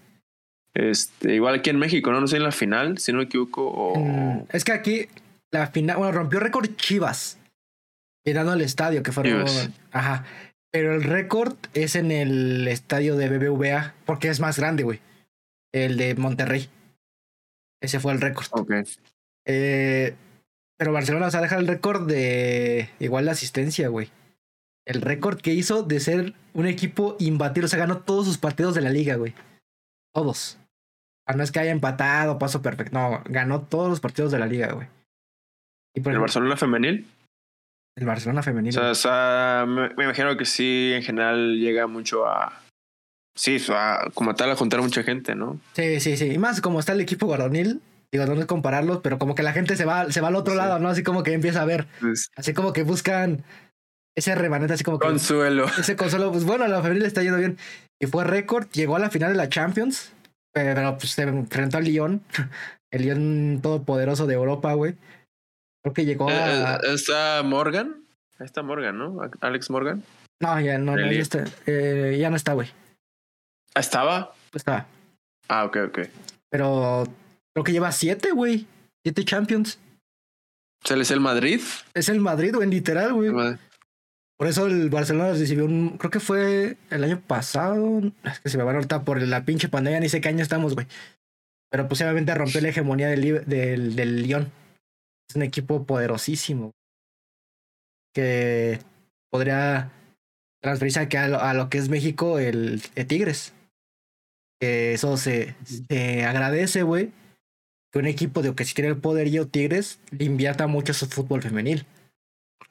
[0.74, 2.20] Este, igual aquí en México, ¿no?
[2.20, 3.68] No sé en la final, si no me equivoco.
[3.68, 3.98] O...
[3.98, 5.06] Mm, es que aquí
[5.52, 7.38] la final, bueno, rompió récord Chivas.
[8.24, 9.44] Llegando al estadio, que fueron.
[9.92, 10.24] Ajá.
[10.70, 15.00] Pero el récord es en el estadio de BBVA, porque es más grande, güey.
[15.72, 16.68] El de Monterrey.
[17.80, 18.46] Ese fue el récord.
[18.50, 18.72] Ok.
[19.46, 20.14] Eh,
[20.76, 24.10] pero Barcelona, o sea, deja el récord de igual la asistencia, güey
[24.86, 27.66] el récord que hizo de ser un equipo imbatible.
[27.66, 29.34] O sea, ganó todos sus partidos de la liga, güey.
[30.12, 30.58] Todos.
[31.34, 32.96] No es que haya empatado, paso perfecto.
[32.96, 34.88] No, ganó todos los partidos de la liga, güey.
[35.94, 37.06] ¿El Barcelona femenil?
[37.96, 38.76] El Barcelona femenil.
[38.78, 42.60] O sea, me, imagino que sí, en general llega mucho a.
[43.36, 45.60] Sí, a, como tal, a juntar a mucha gente, ¿no?
[45.74, 46.26] Sí, sí, sí.
[46.32, 47.80] Y más como está el equipo varonil,
[48.12, 50.54] digo, no es compararlos, pero como que la gente se va, se va al otro
[50.54, 50.88] lado, ¿no?
[50.88, 51.86] Así como que empieza a ver.
[52.00, 53.44] Pues así como que buscan
[54.16, 55.06] ese remanente así como que.
[55.06, 55.66] Consuelo.
[55.78, 57.58] Ese consuelo, pues bueno, la femenil está yendo bien.
[58.00, 60.12] Y fue récord, llegó a la final de la Champions,
[60.52, 62.22] pero pues se enfrentó al Lyon,
[62.92, 64.94] el Lyon todopoderoso de Europa, güey.
[65.84, 66.32] Creo que llegó a.
[66.32, 68.06] Eh, eh, ¿Está Morgan?
[68.38, 69.20] Ahí está Morgan, ¿no?
[69.42, 70.02] Alex Morgan.
[70.40, 72.68] No, ya no, no ya, está, eh, ya no está, güey.
[73.74, 74.34] ¿Ah, ¿Estaba?
[74.54, 74.86] Estaba.
[75.46, 75.98] Ah, ok, ok.
[76.48, 77.04] Pero
[77.52, 78.66] creo que lleva siete, güey.
[79.02, 79.78] Siete Champions.
[80.82, 81.60] ¿O sea, es el Madrid?
[81.92, 83.30] Es el Madrid, güey, literal, güey.
[84.38, 85.98] Por eso el Barcelona recibió un.
[85.98, 88.00] Creo que fue el año pasado.
[88.24, 90.42] Es que se me va a notar por la pinche pandemia, ni sé qué año
[90.42, 90.86] estamos, güey.
[91.70, 94.50] Pero pues obviamente rompió la hegemonía del, del, del Lyon.
[95.28, 96.72] Es un equipo poderosísimo.
[98.14, 98.78] Que
[99.30, 99.90] podría
[100.62, 103.52] transferirse aquí a lo, que es México, el, Tigres.
[104.60, 107.12] Que eso se, se agradece, güey.
[107.92, 111.06] Que un equipo de que si tiene el poderío Tigres le invierta mucho a su
[111.06, 111.86] fútbol femenil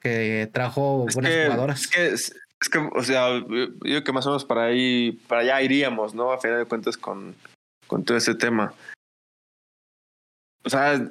[0.04, 1.80] que trajo buenas jugadoras.
[1.80, 5.40] Es que, es, que, o sea, yo creo que más o menos para ahí, para
[5.40, 6.30] allá iríamos, ¿no?
[6.30, 7.34] A final de cuentas con,
[7.86, 8.74] con todo ese tema.
[10.62, 11.02] o sea,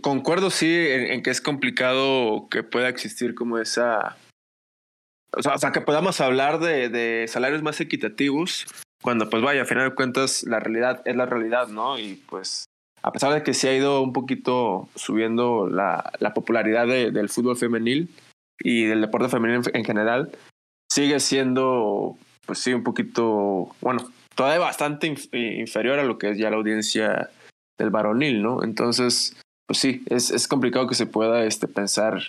[0.00, 4.16] concuerdo sí en, que es complicado que pueda existir como esa,
[5.32, 8.66] o sea, o sea que podamos hablar de, de, salarios más equitativos
[9.02, 11.98] cuando pues vaya, a final de cuentas la realidad es la realidad, ¿no?
[11.98, 12.66] Y pues
[13.02, 17.56] a pesar de que se ha ido un poquito subiendo la, la popularidad del fútbol
[17.56, 18.10] femenil
[18.58, 20.30] y del deporte femenil en, general,
[20.90, 26.50] sigue siendo, pues sí, un poquito, bueno, todavía bastante inferior a lo que es ya
[26.50, 27.30] la audiencia
[27.78, 28.62] del varonil, ¿no?
[28.62, 29.34] Entonces,
[29.70, 32.20] pues sí, es, es complicado que se pueda este, pensar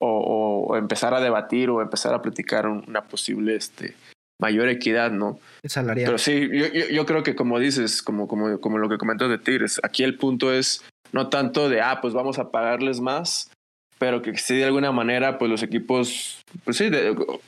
[0.00, 3.94] o, o, empezar a debatir o empezar a platicar una posible este,
[4.40, 5.38] mayor equidad, ¿no?
[5.66, 6.06] Salarial.
[6.06, 9.36] Pero sí, yo, yo, creo que como dices, como, como, como lo que comentas de
[9.36, 10.82] Tigres, aquí el punto es
[11.12, 13.50] no tanto de, ah, pues vamos a pagarles más,
[13.98, 16.90] pero que sí de alguna manera, pues los equipos, pues sí,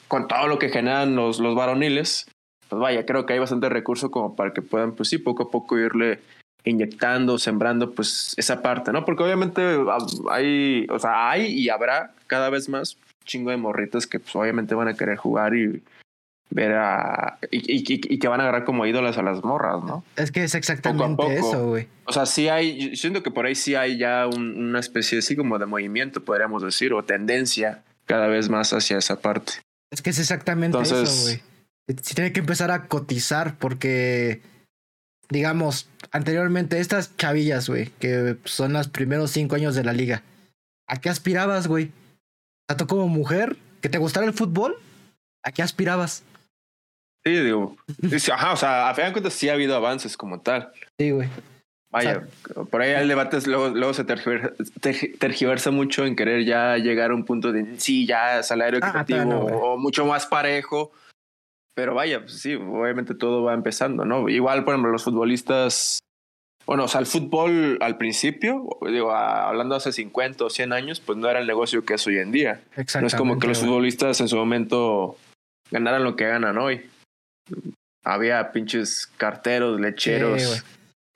[0.08, 2.26] con todo lo que generan los, los varoniles,
[2.68, 5.50] pues vaya, creo que hay bastante recurso como para que puedan, pues sí, poco a
[5.50, 6.20] poco irle
[6.64, 9.04] inyectando, sembrando, pues esa parte, ¿no?
[9.04, 9.62] Porque obviamente
[10.30, 14.74] hay, o sea, hay y habrá cada vez más chingo de morritas que pues obviamente
[14.74, 15.82] van a querer jugar y
[16.50, 17.38] ver a.
[17.50, 20.04] Y, que van a agarrar como ídolas a las morras, ¿no?
[20.16, 21.88] Es que es exactamente eso, güey.
[22.06, 22.96] O sea, sí hay.
[22.96, 26.92] Siento que por ahí sí hay ya una especie así como de movimiento, podríamos decir,
[26.92, 29.52] o tendencia cada vez más hacia esa parte.
[29.90, 31.42] Es que es exactamente eso, güey.
[32.02, 34.42] Sí tiene que empezar a cotizar porque.
[35.30, 40.22] Digamos, anteriormente estas chavillas, güey, que son los primeros cinco años de la liga.
[40.86, 41.92] ¿A qué aspirabas, güey?
[42.68, 43.56] ¿A tú como mujer?
[43.82, 44.76] ¿Que te gustara el fútbol?
[45.44, 46.24] ¿A qué aspirabas?
[47.24, 47.76] Sí, digo.
[48.32, 50.72] Ajá, o sea, a fin de cuentas sí ha habido avances como tal.
[50.98, 51.28] Sí, güey.
[51.90, 52.26] Vaya,
[52.70, 57.24] por ahí el debate luego, luego se tergiversa, mucho en querer ya llegar a un
[57.24, 60.92] punto de sí, ya salario ah, equitativo o mucho más parejo.
[61.78, 64.28] Pero vaya, pues sí, obviamente todo va empezando, ¿no?
[64.28, 66.00] Igual, por ejemplo, los futbolistas,
[66.66, 71.16] bueno, o sea, el fútbol al principio, digo, hablando hace 50 o 100 años, pues
[71.16, 72.62] no era el negocio que es hoy en día.
[73.00, 75.16] No es como que los futbolistas en su momento
[75.70, 76.82] ganaran lo que ganan hoy
[78.04, 80.64] había pinches carteros, lecheros.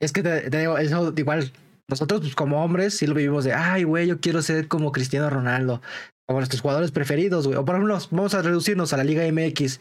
[0.01, 1.51] es que te, digo, eso igual,
[1.89, 5.29] nosotros pues, como hombres sí lo vivimos de, ay, güey, yo quiero ser como Cristiano
[5.29, 5.83] Ronaldo,
[6.29, 7.59] como nuestros jugadores preferidos, güey.
[7.59, 9.81] O por ejemplo, vamos a reducirnos a la Liga MX.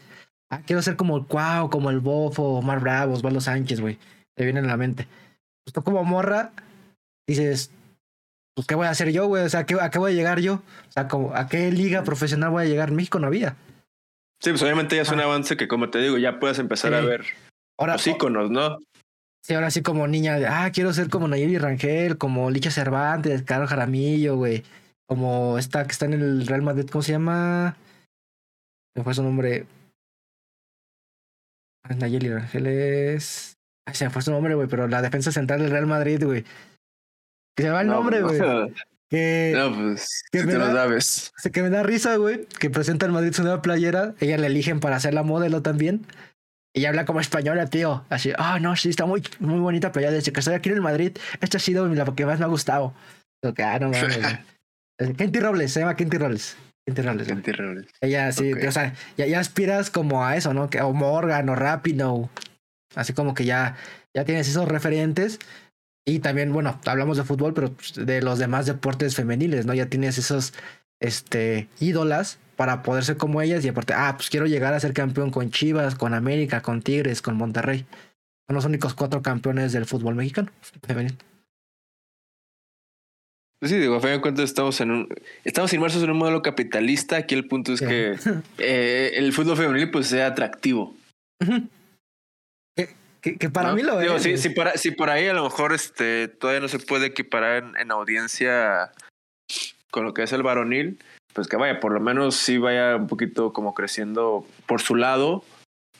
[0.52, 3.98] Ah, quiero ser como el Cuau, como el Bofo, Omar Bravo, Osvaldo Sánchez, güey.
[4.36, 5.08] Te viene en la mente.
[5.64, 6.52] Pues tú como morra,
[7.26, 7.70] dices,
[8.54, 9.44] pues, ¿qué voy a hacer yo, güey?
[9.44, 10.56] O sea, ¿a qué, ¿a qué voy a llegar yo?
[10.56, 12.90] O sea, ¿a qué liga profesional voy a llegar?
[12.90, 13.56] México no había.
[14.42, 17.00] Sí, pues obviamente ya es un avance que, como te digo, ya puedes empezar a
[17.00, 17.24] ver
[17.78, 18.78] ahora, los íconos, ¿no?
[19.42, 23.70] Sí, ahora sí como niña, ah, quiero ser como Nayeli Rangel, como Licha Cervantes, Carlos
[23.70, 24.64] Jaramillo, güey.
[25.06, 27.74] Como esta que está en el Real Madrid, ¿cómo se llama?
[28.94, 29.64] ¿Me fue su nombre?
[31.88, 33.58] Nayeli Rangel es...
[33.86, 36.44] Ay, se me fue su nombre, güey, pero la defensa central del Real Madrid, güey.
[37.56, 38.40] Que se va el nombre, güey.
[39.10, 41.32] Que, no, pues, que te lo sabes.
[41.52, 44.14] Que me da risa, güey, que presenta el Madrid su nueva playera.
[44.20, 46.06] Ella la eligen para hacer la modelo también.
[46.74, 48.06] Ella habla como española, tío.
[48.08, 50.12] Así, ah, no, sí, está muy, muy bonita playera.
[50.14, 52.48] Desde que estoy aquí en el Madrid, esta ha sido la que más me ha
[52.48, 52.94] gustado.
[53.42, 54.18] Lo que, ah, no mames.
[55.18, 56.56] Kenty Robles, se llama Kenty Robles.
[56.86, 57.86] Robles.
[58.00, 60.68] Ella sí, o sea, ya, ya, aspiras como a eso, ¿no?
[60.68, 62.30] Que, o Morgan o Rapino.
[62.94, 63.76] Así como que ya,
[64.14, 65.38] ya tienes esos referentes
[66.04, 69.74] y también, bueno, hablamos de fútbol, pero de los demás deportes femeniles, ¿no?
[69.74, 70.52] Ya tienes esos
[71.00, 74.92] este, ídolas para poder ser como ellas y aparte, ah, pues quiero llegar a ser
[74.92, 77.86] campeón con Chivas, con América, con Tigres, con Monterrey.
[78.48, 80.50] Son los únicos cuatro campeones del fútbol mexicano
[80.82, 81.16] femenil.
[83.62, 85.08] Pues sí, digo, a fin de cuentas estamos en un,
[85.44, 87.18] estamos inmersos en un modelo capitalista.
[87.18, 88.16] Aquí el punto es que
[88.58, 90.96] eh, el fútbol femenil pues sea atractivo.
[93.20, 94.42] Que, para mí lo Digo, es.
[94.42, 97.90] Sí, por, si por ahí a lo mejor este, todavía no se puede equiparar en,
[97.92, 98.90] audiencia
[99.92, 100.98] con lo que es el varonil,
[101.32, 105.44] pues que vaya, por lo menos sí vaya un poquito como creciendo por su lado,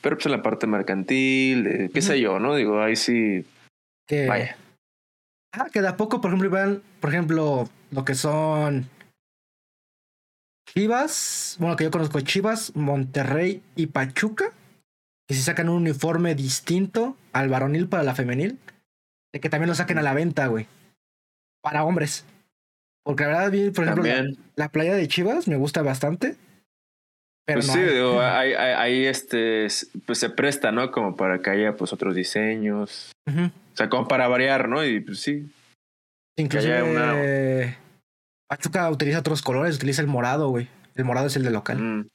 [0.01, 2.55] pero pues en la parte mercantil, qué sé yo, ¿no?
[2.55, 3.45] Digo, ahí sí.
[4.05, 4.57] Que, vaya.
[5.53, 8.89] Ah, que de a poco, por ejemplo, iban, por ejemplo, lo que son
[10.67, 14.51] Chivas, bueno, que yo conozco Chivas, Monterrey y Pachuca
[15.27, 18.59] que si sacan un uniforme distinto al varonil para la femenil,
[19.31, 20.67] de que también lo saquen a la venta, güey.
[21.61, 22.25] Para hombres.
[23.03, 26.35] Porque la verdad, por ejemplo, la, playa de Chivas me gusta bastante.
[27.45, 29.67] Pero pues sí, digo, ahí, este,
[30.05, 30.91] pues se presta, ¿no?
[30.91, 33.11] Como para que haya pues otros diseños.
[33.27, 34.85] O sea, como para variar, ¿no?
[34.85, 35.51] Y pues sí.
[36.37, 37.77] Inclusive una...
[38.49, 40.67] Pachuca utiliza otros colores, utiliza el morado, güey.
[40.95, 41.79] El morado es el de local.
[41.79, 42.07] Mm.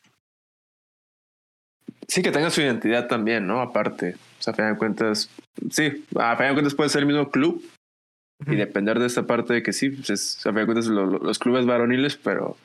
[2.06, 3.60] Sí, que tenga su identidad también, ¿no?
[3.60, 4.14] Aparte.
[4.38, 5.28] O sea, a fin de cuentas,
[5.70, 7.62] sí, a fin de cuentas puede ser el mismo club,
[8.46, 11.06] y depender de esta parte de que sí, pues es, a fin de cuentas lo-
[11.06, 12.56] lo- los clubes varoniles, pero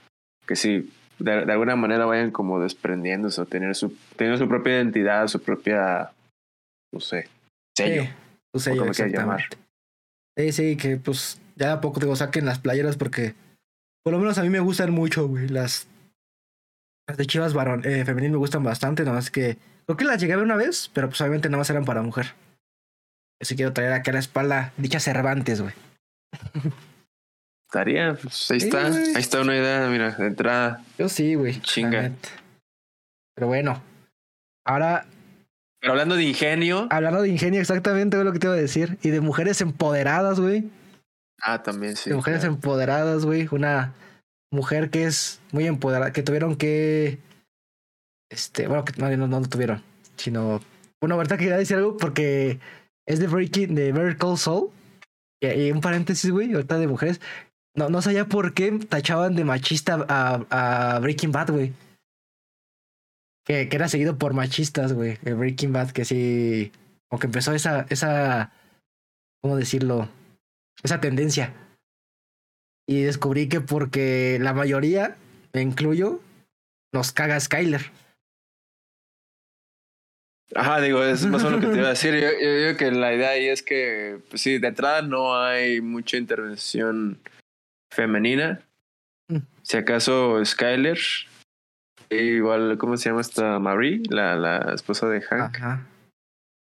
[0.45, 4.75] que sí, de, de alguna manera vayan como desprendiéndose o tener su, tener su propia
[4.75, 6.11] identidad, su propia,
[6.91, 7.29] no sé,
[7.77, 8.03] sello.
[8.03, 8.09] Sí,
[8.53, 8.89] su sello, llamar.
[8.89, 9.57] exactamente.
[10.37, 13.35] Sí, sí, que pues ya de a poco digo, saquen las playeras porque
[14.03, 15.47] por lo menos a mí me gustan mucho, güey.
[15.47, 15.87] Las,
[17.07, 20.19] las de Chivas varón, eh, femenil me gustan bastante, nada más que creo que las
[20.19, 22.33] llegué a ver una vez, pero pues obviamente nada más eran para mujer.
[23.41, 25.73] Yo sí quiero traer acá a la espalda dicha Cervantes, güey.
[27.73, 29.03] Estaría, pues ahí Sí, está, güey.
[29.15, 30.83] ahí está una idea, mira, de entrada.
[30.99, 31.59] Yo sí, güey.
[31.61, 32.11] Chinga.
[33.33, 33.81] Pero bueno,
[34.63, 35.07] ahora
[35.81, 38.99] Pero hablando de ingenio, hablando de ingenio, exactamente güey, lo que te iba a decir.
[39.01, 40.69] Y de mujeres empoderadas, güey.
[41.41, 42.11] ah, también sí.
[42.11, 42.53] de mujeres claro.
[42.53, 43.47] empoderadas, güey.
[43.49, 43.95] Una
[44.51, 47.17] mujer que es muy empoderada, que tuvieron que.
[48.29, 49.81] Este, bueno, que no, no, tuvieron,
[50.15, 50.61] sino.
[51.01, 52.59] Bueno, ahorita quería decir algo porque
[53.07, 54.69] es de Breaking, de Saul.
[55.41, 57.19] Y, y un paréntesis, güey, ahorita de mujeres.
[57.75, 61.73] No, no sabía por qué tachaban de machista a, a Breaking Bad, güey.
[63.45, 65.17] Que, que era seguido por machistas, güey.
[65.23, 66.71] Breaking Bad, que sí.
[67.09, 68.51] Como que empezó esa, esa.
[69.41, 70.07] ¿Cómo decirlo?
[70.83, 71.53] Esa tendencia.
[72.87, 75.15] Y descubrí que porque la mayoría,
[75.53, 76.21] me incluyo,
[76.93, 77.91] nos caga Skyler.
[80.55, 82.13] Ajá, digo, es más o menos lo que te iba a decir.
[82.13, 85.81] Yo, yo digo que la idea ahí es que, pues sí, de entrada no hay
[85.81, 87.19] mucha intervención
[87.93, 88.59] femenina.
[89.29, 89.37] Mm.
[89.61, 90.97] Si acaso Skyler,
[92.09, 94.01] e igual, ¿cómo se llama esta Marie?
[94.09, 95.55] La, la esposa de Hank.
[95.55, 95.85] Ajá.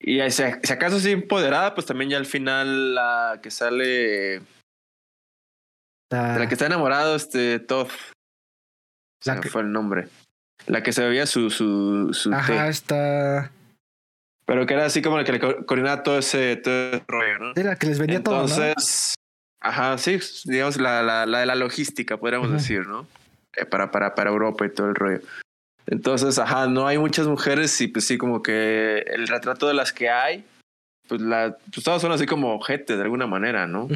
[0.00, 4.42] Y si, si acaso sí empoderada, pues también ya al final la que sale, de
[6.10, 7.88] La, la que está enamorado, este Todd.
[9.24, 10.08] La que- fue el nombre.
[10.66, 12.68] La que se bebía su, su, su Ajá, té.
[12.68, 13.50] está.
[14.44, 17.38] Pero que era así como la que le co- coordinaba todo ese, todo ese rollo,
[17.38, 17.52] ¿no?
[17.54, 18.40] De la que les vendía todo, ¿no?
[18.42, 19.14] Entonces,
[19.62, 23.06] ajá, sí, digamos la, la, la de la logística, podríamos decir, ¿no?
[23.56, 25.20] Eh, para, para, para Europa y todo el rollo.
[25.86, 29.92] Entonces, ajá, no hay muchas mujeres y pues sí, como que el retrato de las
[29.92, 30.44] que hay,
[31.08, 33.88] pues, la, pues todas son así como gente de alguna manera, ¿no?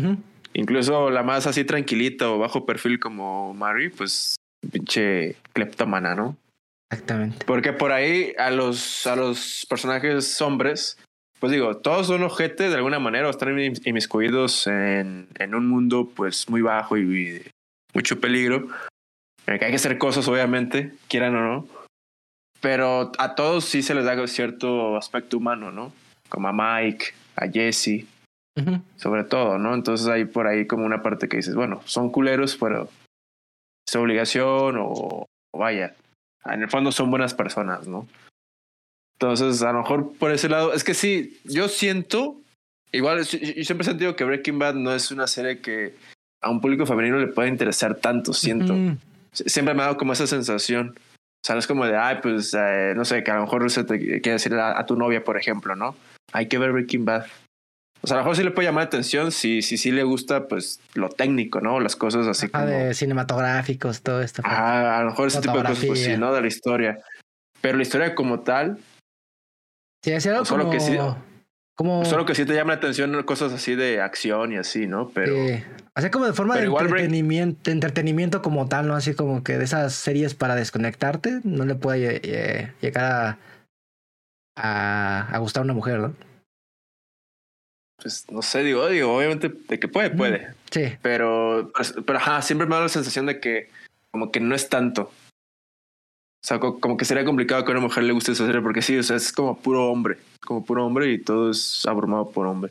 [0.53, 4.37] Incluso la más así tranquilita o bajo perfil como Mary, pues
[4.71, 6.37] pinche cleptómana, ¿no?
[6.91, 7.45] Exactamente.
[7.47, 10.99] Porque por ahí a los, a los personajes hombres,
[11.39, 15.69] pues digo, todos son ojete de alguna manera o están inmis- inmiscuidos en, en un
[15.69, 17.51] mundo pues muy bajo y de
[17.95, 18.69] mucho peligro.
[19.47, 21.69] En que hay que hacer cosas, obviamente, quieran o no.
[22.61, 25.93] Pero a todos sí se les da cierto aspecto humano, ¿no?
[26.29, 28.07] Como a Mike, a Jesse,
[28.97, 29.75] sobre todo, ¿no?
[29.75, 32.89] Entonces hay por ahí como una parte que dices, bueno, son culeros, pero
[33.87, 35.95] es obligación o, o vaya,
[36.47, 38.09] en el fondo son buenas personas, ¿no?
[39.19, 42.39] Entonces, a lo mejor por ese lado, es que sí, yo siento,
[42.93, 43.25] igual, yo
[43.65, 45.95] siempre he sentido que Breaking Bad no es una serie que
[46.43, 48.75] a un público femenino le pueda interesar tanto, siento.
[48.75, 50.95] Sie- Siempre me ha dado como esa sensación.
[50.99, 53.71] O sea, no es como de, ay, pues, eh, no sé, que a lo mejor
[53.71, 55.95] se te quiere decir a, a tu novia, por ejemplo, ¿no?
[56.33, 57.27] Hay que ver Breaking Bad.
[58.03, 60.03] O sea, a lo mejor sí le puede llamar la atención si sí si, le
[60.03, 61.81] gusta, pues, lo técnico, ¿no?
[61.81, 62.77] Las cosas así Ajá, como...
[62.79, 64.43] de cinematográficos, todo esto.
[64.45, 66.17] Ajá, a lo mejor ese tipo de cosas, pues sí.
[66.17, 66.33] ¿no?
[66.35, 66.99] De la historia.
[67.61, 68.79] Pero la historia como tal,
[70.07, 70.73] Sí, hacía algo Solo como...
[70.73, 70.97] que sí-
[71.75, 72.05] Como...
[72.05, 75.09] solo que sí te llama la atención cosas así de acción y así, ¿no?
[75.09, 75.35] Pero...
[75.35, 75.65] Sí.
[75.97, 78.95] Hacía como de forma pero de Break- entretenimiento, de entretenimiento como tal, ¿no?
[78.95, 83.39] Así como que de esas series para desconectarte, no le puede eh, llegar a,
[84.57, 86.15] a, a gustar a una mujer, ¿no?
[88.01, 90.55] Pues no sé, digo, digo, obviamente de que puede, puede.
[90.71, 90.97] Sí.
[91.03, 93.71] Pero, pues, pero ajá, siempre me da la sensación de que
[94.13, 95.11] como que no es tanto.
[96.47, 98.61] O sea, co- como que sería complicado que a una mujer le guste esa serie
[98.61, 102.31] porque sí, o sea, es como puro hombre, como puro hombre y todo es abrumado
[102.31, 102.71] por hombre.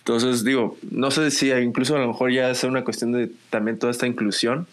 [0.00, 3.78] Entonces, digo, no sé si incluso a lo mejor ya es una cuestión de también
[3.78, 4.66] toda esta inclusión.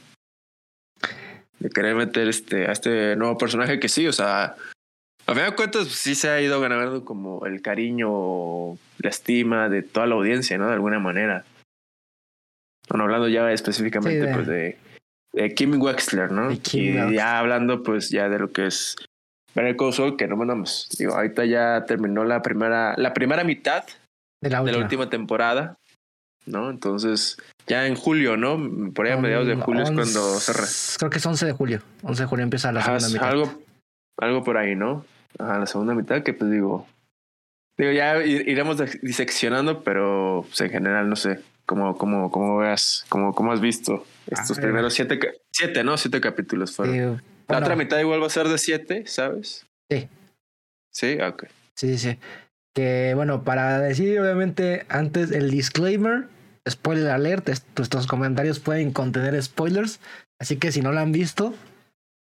[1.59, 4.55] De querer meter este, a este nuevo personaje que sí, o sea,
[5.25, 9.83] a fin de cuentas sí se ha ido ganando como el cariño, la estima de
[9.83, 10.67] toda la audiencia, ¿no?
[10.67, 11.45] De alguna manera.
[12.89, 14.77] Bueno, hablando ya específicamente Sí, de- pues de,
[15.33, 16.49] de Kim Wexler, ¿no?
[16.61, 17.13] Kim y Wexler.
[17.13, 18.95] ya hablando pues ya de lo que es
[19.55, 20.87] Better Call Saul, que no mandamos.
[20.97, 23.83] Digo, ahorita ya terminó la primera, la primera mitad
[24.41, 24.77] De la de última.
[24.77, 25.77] la última temporada,
[26.45, 26.69] ¿no?
[26.69, 28.91] Entonces, ya en julio, ¿no?
[28.93, 30.67] Por ahí a mediados de julio es cuando re-
[30.99, 31.81] Creo que es 11 de julio.
[32.03, 33.29] 11 de julio empieza la Ajá, segunda mitad.
[33.29, 33.61] algo,
[34.19, 35.05] algo por ahí, ¿no?
[35.39, 36.87] Ajá, la segunda mitad que pues digo...
[37.77, 43.33] Digo, ya iremos diseccionando, pero pues, en general no sé cómo, cómo, cómo veas, cómo,
[43.35, 45.19] cómo has visto estos Ah, primeros siete,
[45.51, 45.95] siete, ¿no?
[45.97, 47.19] Siete capítulos fueron.
[47.19, 49.65] Sí, la otra mitad igual va a ser de siete, ¿sabes?
[49.91, 50.07] Sí.
[50.91, 51.45] Sí, ok.
[51.75, 52.17] Sí, sí.
[52.75, 56.27] Que bueno, para decir obviamente antes el disclaimer,
[56.67, 57.47] spoiler alert,
[57.77, 59.99] nuestros comentarios pueden contener spoilers,
[60.39, 61.53] así que si no la han visto,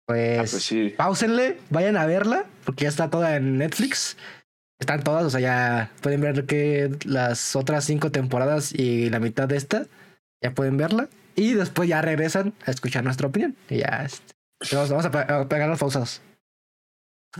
[0.07, 0.95] pues, Ah, pues sí.
[0.97, 4.17] pausenle, vayan a verla, porque ya está toda en Netflix.
[4.81, 9.49] Están todas, o sea, ya pueden ver que las otras cinco temporadas y la mitad
[9.49, 9.87] de esta,
[10.43, 11.09] ya pueden verla.
[11.37, 13.57] Y después ya regresan a escuchar nuestra opinión.
[13.71, 14.35] Y ya, este,
[14.77, 16.21] vamos, a, pe- a pegar los pausados.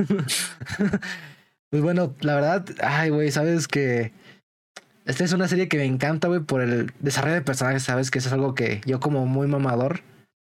[1.71, 4.13] pues bueno, la verdad, ay, güey, sabes que
[5.05, 8.19] esta es una serie que me encanta, güey, por el desarrollo de personajes, sabes que
[8.19, 10.01] eso es algo que yo como muy mamador,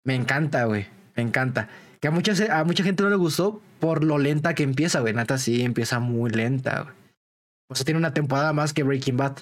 [0.05, 1.67] me encanta, güey, me encanta.
[1.99, 5.13] Que a mucha, a mucha gente no le gustó por lo lenta que empieza, güey.
[5.13, 6.95] Nata sí empieza muy lenta, güey.
[7.69, 9.37] O sea, tiene una temporada más que Breaking Bad.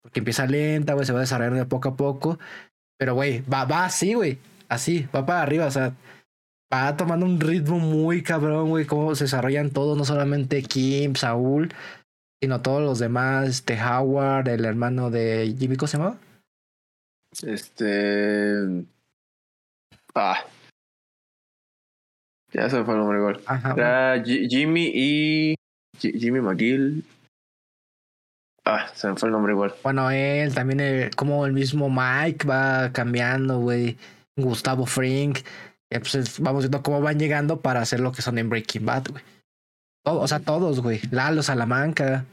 [0.00, 2.38] Porque empieza lenta, güey, se va desarrollando de poco a poco.
[2.96, 4.38] Pero, güey, va, va así, güey.
[4.68, 5.96] Así, va para arriba, o sea,
[6.72, 8.84] va tomando un ritmo muy cabrón, güey.
[8.84, 11.74] Cómo se desarrollan todos, no solamente Kim, Saúl,
[12.40, 13.48] sino todos los demás.
[13.48, 16.18] Este Howard, el hermano de Jimmy, ¿cómo se llamaba?
[17.42, 18.84] Este.
[20.14, 20.44] Ah.
[22.52, 23.40] Ya se me fue el nombre igual.
[23.46, 23.74] Ajá.
[23.76, 25.54] Era Ji- Jimmy y.
[25.98, 27.04] Ji- Jimmy McGill.
[28.64, 29.74] Ah, se me fue el nombre igual.
[29.82, 33.96] Bueno, él también, eh, como el mismo Mike va cambiando, güey.
[34.36, 35.38] Gustavo Frink.
[35.90, 38.84] eh, pues es- vamos viendo cómo van llegando para hacer lo que son en Breaking
[38.84, 39.24] Bad, güey.
[40.04, 41.00] O sea, todos, güey.
[41.10, 42.26] Lalo, Salamanca.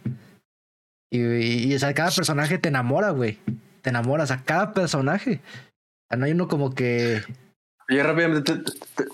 [1.10, 3.40] Y, y, y, o sea, cada personaje te enamora, güey.
[3.82, 5.40] Te enamora, o sea, cada personaje.
[5.46, 7.22] O sea, no hay uno como que.
[7.90, 9.10] Oye, rápidamente, te- te- te-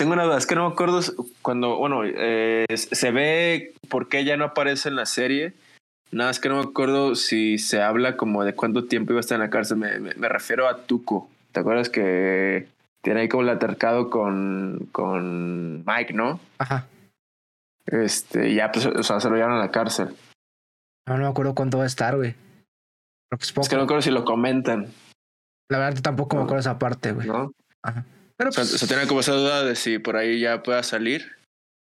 [0.00, 0.38] tengo una duda.
[0.38, 1.00] Es que no me acuerdo
[1.42, 5.52] cuando, bueno, eh, se ve por qué ya no aparece en la serie.
[6.10, 9.20] Nada, es que no me acuerdo si se habla como de cuánto tiempo iba a
[9.20, 9.76] estar en la cárcel.
[9.76, 11.28] Me, me- me refiero a Tuco.
[11.52, 12.66] ¿Te acuerdas que
[13.02, 16.40] tiene ahí como el altercado con, con Mike, no?
[16.58, 16.86] Ajá.
[17.86, 20.08] Este, ya, pues, o sea, se lo llevaron a la cárcel.
[21.06, 22.32] No, no me acuerdo cuánto va a estar, güey.
[22.32, 23.62] Creo que es poco.
[23.62, 24.88] Es que no me acuerdo si lo comentan,
[25.70, 27.26] La verdad, tampoco me acuerdo esa parte, güey.
[27.28, 27.52] ¿no?
[27.82, 28.04] Ajá.
[28.40, 30.82] Pero O sea, pues, se tiene como esa duda de si por ahí ya pueda
[30.82, 31.30] salir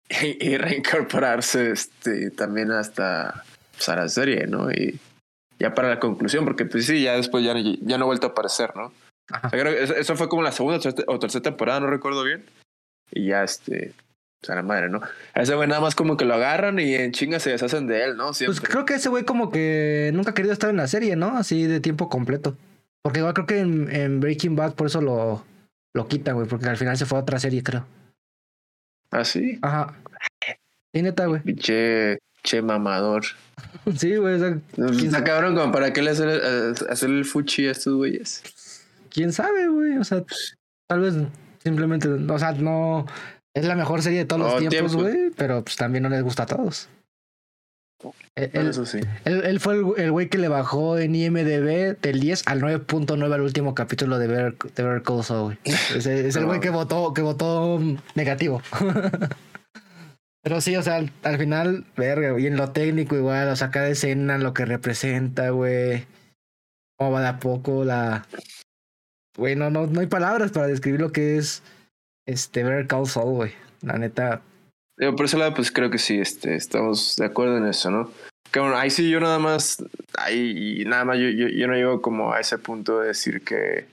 [0.22, 3.42] y, y reincorporarse este, también hasta
[3.72, 4.70] pues, a la serie, ¿no?
[4.70, 5.00] Y
[5.58, 8.30] ya para la conclusión, porque pues sí, ya después ya, ya no ha vuelto a
[8.30, 8.86] aparecer, ¿no?
[8.86, 12.22] O sea, creo que eso, fue como la segunda o tercera- o temporada, no recuerdo
[12.22, 12.44] bien.
[13.10, 13.92] Y ya, este,
[14.42, 15.00] o sea, la madre, ¿no?
[15.34, 18.04] A ese güey nada más como que lo agarran y en chinga se deshacen de
[18.04, 18.26] él, ¿no?
[18.26, 18.70] Pues Siempre.
[18.70, 21.36] creo que ese güey como que nunca ha querido estar en la serie, ¿no?
[21.36, 22.56] Así de tiempo completo.
[23.02, 25.44] Porque igual creo que en, en Breaking Bad por eso lo,
[25.96, 26.46] lo quita, güey.
[26.46, 27.86] Porque al final se fue a otra serie, creo.
[29.10, 29.58] Ah, sí.
[29.62, 29.94] Ajá.
[30.94, 31.40] Sí, neta, güey.
[31.42, 33.24] Pinche, che mamador.
[33.96, 34.34] Sí, güey.
[34.34, 34.58] o sea,
[34.96, 38.42] Está cabrón, como para qué le hacer, eh, hacer el fuchi a estos güeyes.
[39.10, 39.96] quién sabe, güey.
[39.98, 40.24] O sea,
[40.88, 41.14] tal vez
[41.62, 43.06] simplemente, o sea, no
[43.54, 44.98] es la mejor serie de todos los Oh, tiempos, tiempo.
[45.10, 45.30] güey.
[45.36, 46.88] Pero pues también no les gusta a todos.
[48.34, 49.00] Él, Eso sí.
[49.24, 53.40] él- él fue el güey que le bajó en IMDB del 10 al 9.9 al
[53.40, 55.58] último capítulo de Better, de Better Call Saul.
[55.64, 57.80] Es, es el güey que votó, que votó
[58.14, 58.62] negativo.
[60.42, 63.70] Pero sí, o sea, al, al final, verga, y en lo técnico igual, o sea,
[63.70, 66.06] cada escena, lo que representa, güey.
[66.98, 68.26] Cómo va de a poco la...
[69.36, 71.62] Güey, no, no, no hay palabras para describir lo que es
[72.26, 73.52] este Better Call Saul, güey.
[73.82, 74.40] La neta,
[75.16, 78.10] por ese lado, pues creo que sí, este, estamos de acuerdo en eso, ¿no?
[78.50, 79.82] Que bueno, ahí sí yo nada más,
[80.16, 83.86] ahí nada más yo, yo, yo no llego como a ese punto de decir que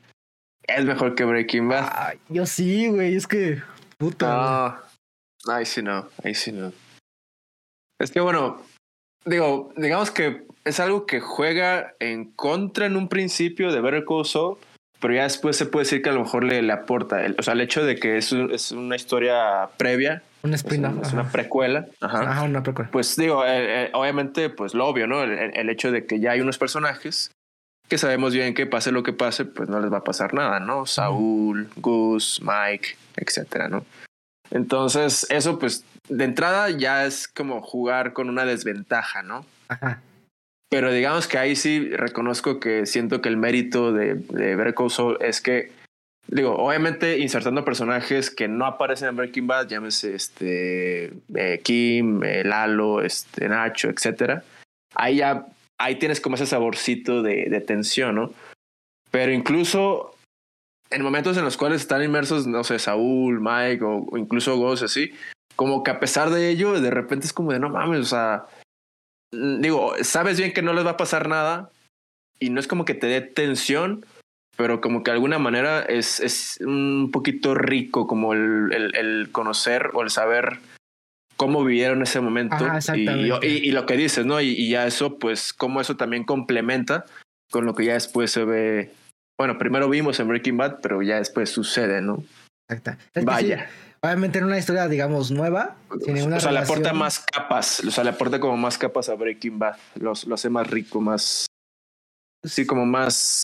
[0.67, 1.89] es mejor que Breaking Bad.
[1.93, 3.61] Ay, yo sí, güey, es que...
[3.97, 4.81] Puta.
[5.45, 6.71] No, ahí sí no, ahí sí no.
[7.99, 8.61] Es que bueno,
[9.25, 14.25] digo, digamos que es algo que juega en contra en un principio de Better Call
[14.25, 14.57] Saul,
[15.01, 17.43] pero ya después se puede decir que a lo mejor le, le aporta, el, o
[17.43, 20.93] sea, el hecho de que es, un- es una historia previa, Un es, spin-off.
[20.93, 21.21] un- es ajá.
[21.21, 22.21] una precuela, ajá.
[22.29, 22.91] Ajá, una precuela.
[22.91, 25.23] Pues digo, eh, eh, obviamente, pues lo obvio, ¿no?
[25.23, 27.31] El, hecho de que ya hay unos personajes
[27.89, 30.59] que sabemos bien que pase lo que pase, pues no les va a pasar nada,
[30.59, 30.85] ¿no?
[30.85, 33.85] Saúl, Gus, Mike, etcétera, ¿no?
[34.51, 39.45] Entonces, eso pues de entrada ya es como jugar con una desventaja, ¿no?
[39.69, 40.01] Ajá.
[40.69, 44.89] Pero digamos que ahí sí reconozco que siento que el mérito de, de Better Call
[44.91, 45.71] Saul es que,
[46.27, 52.43] digo, obviamente insertando personajes que no aparecen en Breaking Bad, llámese este, eh, Kim, eh,
[52.43, 54.43] Lalo, este, Nacho, etcétera.
[54.95, 55.47] Ahí ya,
[55.79, 58.33] ahí tienes como ese saborcito de, de tensión, ¿no?
[59.11, 60.15] Pero incluso
[60.89, 64.83] en momentos en los cuales están inmersos, no sé, Saúl, Mike o, o incluso Ghost,
[64.83, 65.11] así,
[65.55, 68.45] como que a pesar de ello, de repente es como de no mames, o sea,
[69.31, 71.69] mm, digo, sabes bien que no les va a pasar nada
[72.39, 74.05] y no es como que te dé tensión,
[74.55, 79.31] pero como que de alguna manera es, es un poquito rico como el, el, el
[79.31, 80.59] conocer o el saber
[81.37, 84.39] cómo vivieron ese momento Ajá, y, y, y lo que dices, ¿no?
[84.39, 87.05] Y, y ya eso, pues, cómo eso también complementa
[87.51, 88.91] con lo que ya después se ve.
[89.37, 92.23] Bueno, primero vimos en Breaking Bad, pero ya después sucede, ¿no?
[92.69, 93.03] Exacto.
[93.13, 93.67] Es Vaya.
[93.67, 98.03] sí, obviamente en una historia, digamos, nueva, o sea, le aporta más capas, o sea,
[98.03, 101.45] le aporta como más capas a Breaking Bad, los, lo hace más rico, más,
[102.43, 103.43] sí, como más,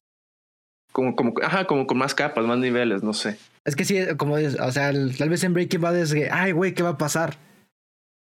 [0.99, 3.37] como, como, ajá, como con más capas, más niveles, no sé.
[3.63, 6.29] Es que sí, como dices, o sea, el- tal vez en Breaking Bad es que,
[6.29, 7.37] ay, güey, ¿qué va a pasar?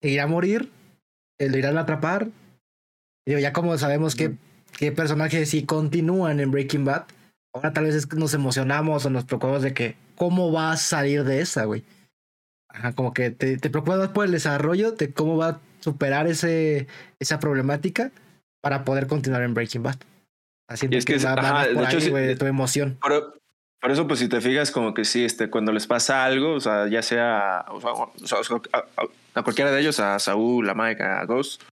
[0.01, 0.71] ¿Se irá a morir?
[1.41, 2.29] ¿Eh, ¿Lo irán a atrapar?
[3.27, 4.35] Digo, ya como sabemos que,
[4.79, 7.05] qué personajes sí continúan en Breaking Bad,
[7.53, 10.77] ahora tal vez es que nos emocionamos o nos preocupamos de que, ¿cómo va a
[10.77, 11.83] salir de esa, güey?
[12.71, 16.87] Ajá, como que te, te preocupas por el desarrollo de cómo va a superar ese,
[17.19, 18.13] esa problemática
[18.61, 19.97] para poder continuar en Breaking Bad.
[20.69, 22.37] Así Y es que es- va, ajá, de por hecho, ahí, sí, güey, de de-
[22.37, 22.99] tu emoción.
[23.03, 23.35] Pero,
[23.81, 26.61] por eso, pues si te fijas, como que sí, este, cuando les pasa algo, o
[26.61, 28.57] sea, ya sea, o sea, o sea, o sea,
[29.35, 31.63] a, cualquiera de ellos, a Saúl, a Mike, a Ghost,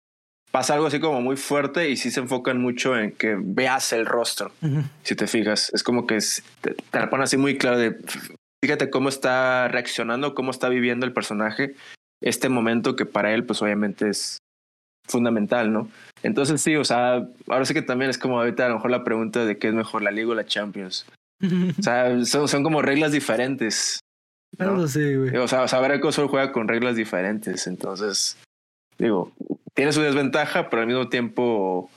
[0.53, 4.07] pasa algo así como muy fuerte y sí se enfocan mucho en que veas el
[4.07, 4.53] rostro.
[5.03, 5.71] Si te fijas.
[5.75, 7.99] Es como que es- te, te la pone así muy claro de
[8.65, 11.75] fíjate cómo está reaccionando, cómo está viviendo el personaje
[12.23, 14.39] este momento que para él pues obviamente es
[15.09, 15.89] fundamental, ¿no?
[16.23, 19.05] Entonces sí, o sea, ahora sí que también es como ahorita a lo mejor la
[19.05, 21.07] pregunta de qué es mejor, la Liga o la Champions.
[21.79, 24.01] O sea, son, son como reglas diferentes.
[24.59, 25.37] No lo sé, güey.
[25.37, 28.39] O sea, o sea, Veracruz solo juega con reglas diferentes, entonces,
[28.99, 29.33] digo,
[29.75, 31.91] tiene su desventaja, pero al mismo tiempo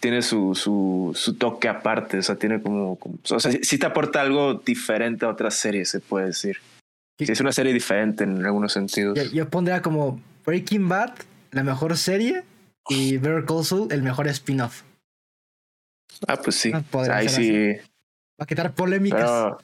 [0.00, 3.78] tiene su, su, su toque aparte, o sea, tiene como, como- o sea, sí, sí
[3.78, 6.58] te aporta algo diferente a otras series, se puede decir.
[7.18, 9.16] Sí, es una serie diferente en algunos sentidos.
[9.16, 11.12] Yo, yo pondría como Breaking Bad,
[11.56, 12.44] la mejor serie,
[12.88, 14.82] y Better Call Saul, el mejor spin-off.
[16.28, 16.82] Ah, pues sí, Ah,
[17.16, 17.76] ahí sí,
[18.40, 19.20] Va a quitar polémicas.
[19.20, 19.58] pero,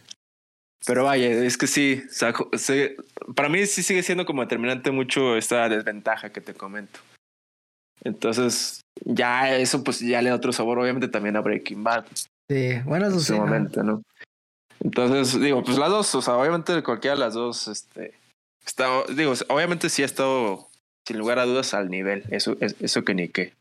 [0.87, 2.97] pero vaya, es que sí, o sea, jo- se-
[3.37, 6.99] para mí sí sigue siendo como determinante mucho esta desventaja que te comento.
[8.05, 12.07] Entonces, ya eso pues ya le da otro sabor, obviamente también a Breaking Bad
[12.51, 13.27] Sí, bueno, eso en sí.
[13.29, 14.03] su momento, ¿no?
[14.81, 18.15] Entonces, digo, pues las dos, o sea, obviamente cualquiera de las dos, este,
[18.67, 20.69] está, digo, obviamente sí ha estado,
[21.07, 23.53] sin lugar a dudas, al nivel, eso, es- eso que ni qué,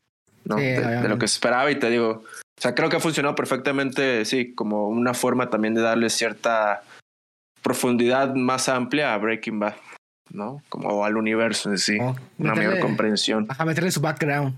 [0.45, 0.57] ¿no?
[0.57, 2.23] Sí, de, de lo que se esperaba y te digo,
[2.57, 6.83] o sea, creo que ha funcionado perfectamente, sí, como una forma también de darle cierta
[7.61, 9.75] profundidad más amplia a Breaking Bad,
[10.31, 10.61] ¿no?
[10.69, 13.45] Como al universo en sí, Como una mayor meterle- comprensión.
[13.49, 14.55] Ajá, meterle su background.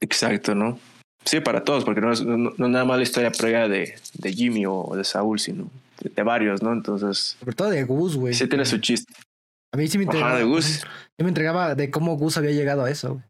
[0.00, 0.78] Exacto, ¿no?
[1.24, 3.94] Sí, para todos, porque no es, no, no es nada más la historia previa de,
[4.14, 5.68] de Jimmy o de Saúl, sino
[6.00, 6.72] de, de varios, ¿no?
[6.72, 8.34] Entonces, Sobre todo de Gus, güey.
[8.34, 9.12] sí tiene su chiste.
[9.72, 10.30] A mí sí me entregaba.
[10.32, 10.64] Ajá, de Gus.
[10.66, 13.22] Sí me entregaba de cómo Gus había llegado a eso.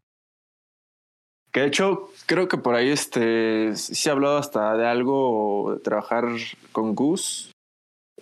[1.51, 5.75] Que de hecho, creo que por ahí este, sí se ha hablado hasta de algo,
[5.75, 6.25] de trabajar
[6.71, 7.51] con Gus.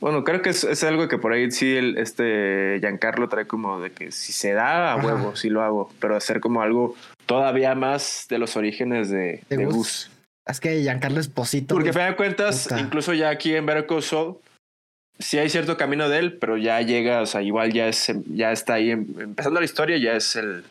[0.02, 3.80] Bueno, creo que es, es algo que por ahí sí el, este Giancarlo trae como
[3.80, 5.06] de que si se da a Ajá.
[5.06, 6.96] huevo, sí lo hago, pero hacer como algo
[7.26, 9.76] todavía más de los orígenes de, De de Gus.
[9.76, 10.12] Gus.
[10.48, 11.76] Es que Giancarlo Esposito.
[11.76, 12.80] Porque a fin de cuentas, Puta.
[12.82, 14.38] incluso ya aquí en Call Saul,
[15.22, 18.52] sí hay cierto camino de él, pero ya llega, o sea, igual ya es, ya
[18.52, 20.64] está ahí, em- empezando la historia, ya es el,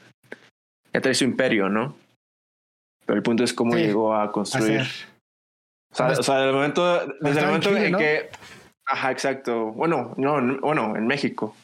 [0.92, 1.96] ya trae su imperio, ¿no?
[3.06, 4.82] Pero el punto es cómo Sí, llegó a construir.
[5.92, 7.98] O sea, o sea, desde el momento, desde el en momento Chile, en ¿no?
[7.98, 8.30] que,
[8.86, 9.66] ajá, exacto.
[9.72, 11.56] Bueno, no, en- bueno, en México.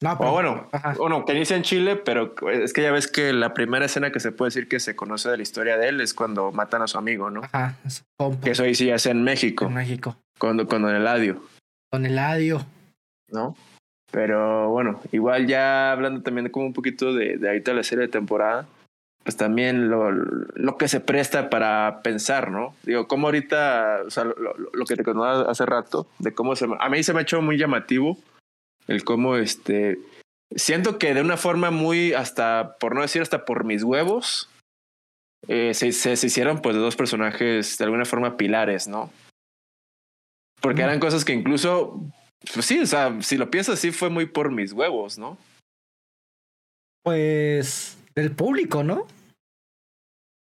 [0.00, 0.94] No, O pero, bueno, Ajá.
[0.98, 4.18] bueno, que inicia en Chile, pero es que ya ves que la primera escena que
[4.18, 6.88] se puede decir que se conoce de la historia de él es cuando matan a
[6.88, 7.42] su amigo, ¿no?
[7.44, 7.76] Ajá.
[7.86, 8.02] es
[8.42, 10.16] Que eso ahí sí ya es en México, en México.
[10.38, 11.40] con, con Don Eladio.
[11.92, 12.64] Con Eladio.
[13.28, 13.54] ¿no?
[14.10, 18.12] Pero bueno, igual ya hablando también como un poquito de, de ahorita la serie de
[18.12, 18.66] temporada,
[19.24, 22.74] pues también lo, lo que se presta para pensar, ¿no?
[22.82, 26.66] Digo, como ahorita, o sea, lo, lo- que te contaba hace rato, de cómo se...
[26.78, 28.18] A mí se me ha hecho muy llamativo
[28.86, 29.98] el cómo, este...
[30.54, 34.50] Siento que de una forma muy, hasta, por no decir hasta por mis huevos,
[35.48, 39.10] eh, se, se, se hicieron pues dos personajes de alguna forma pilares, ¿no?
[40.62, 42.00] Porque eran cosas que incluso
[42.54, 45.36] pues sí, o sea, si lo piensas, sí fue muy por mis huevos, ¿no?
[47.02, 47.98] Pues.
[48.14, 49.06] Del público, ¿no?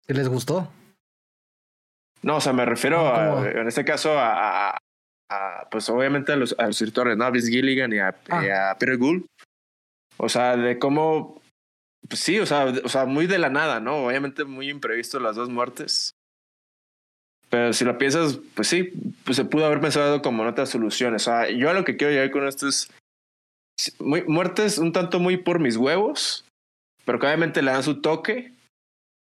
[0.06, 0.70] Que les gustó.
[2.22, 4.78] No, o sea, me refiero a, en este caso a, a-
[5.30, 7.24] a, pues obviamente a los, a los escritores, ¿no?
[7.24, 8.44] A Vince Gilligan y a, Ah.
[8.44, 9.24] y a Peter Gould.
[10.16, 11.40] O sea, de cómo,
[12.08, 14.06] pues sí, o sea, o sea, muy de la nada, ¿no?
[14.06, 16.10] Obviamente muy imprevisto las dos muertes.
[17.50, 18.92] Pero si lo piensas, pues sí,
[19.24, 21.22] pues se pudo haber pensado como en otras soluciones.
[21.22, 22.88] O sea, yo a lo que quiero llegar con esto es
[23.98, 26.44] muy, muertes un tanto muy por mis huevos,
[27.04, 28.52] pero que obviamente le dan su toque.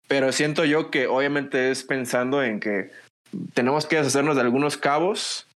[0.09, 2.91] Pero siento yo que obviamente es pensando en que
[3.53, 5.47] tenemos que deshacernos de algunos cabos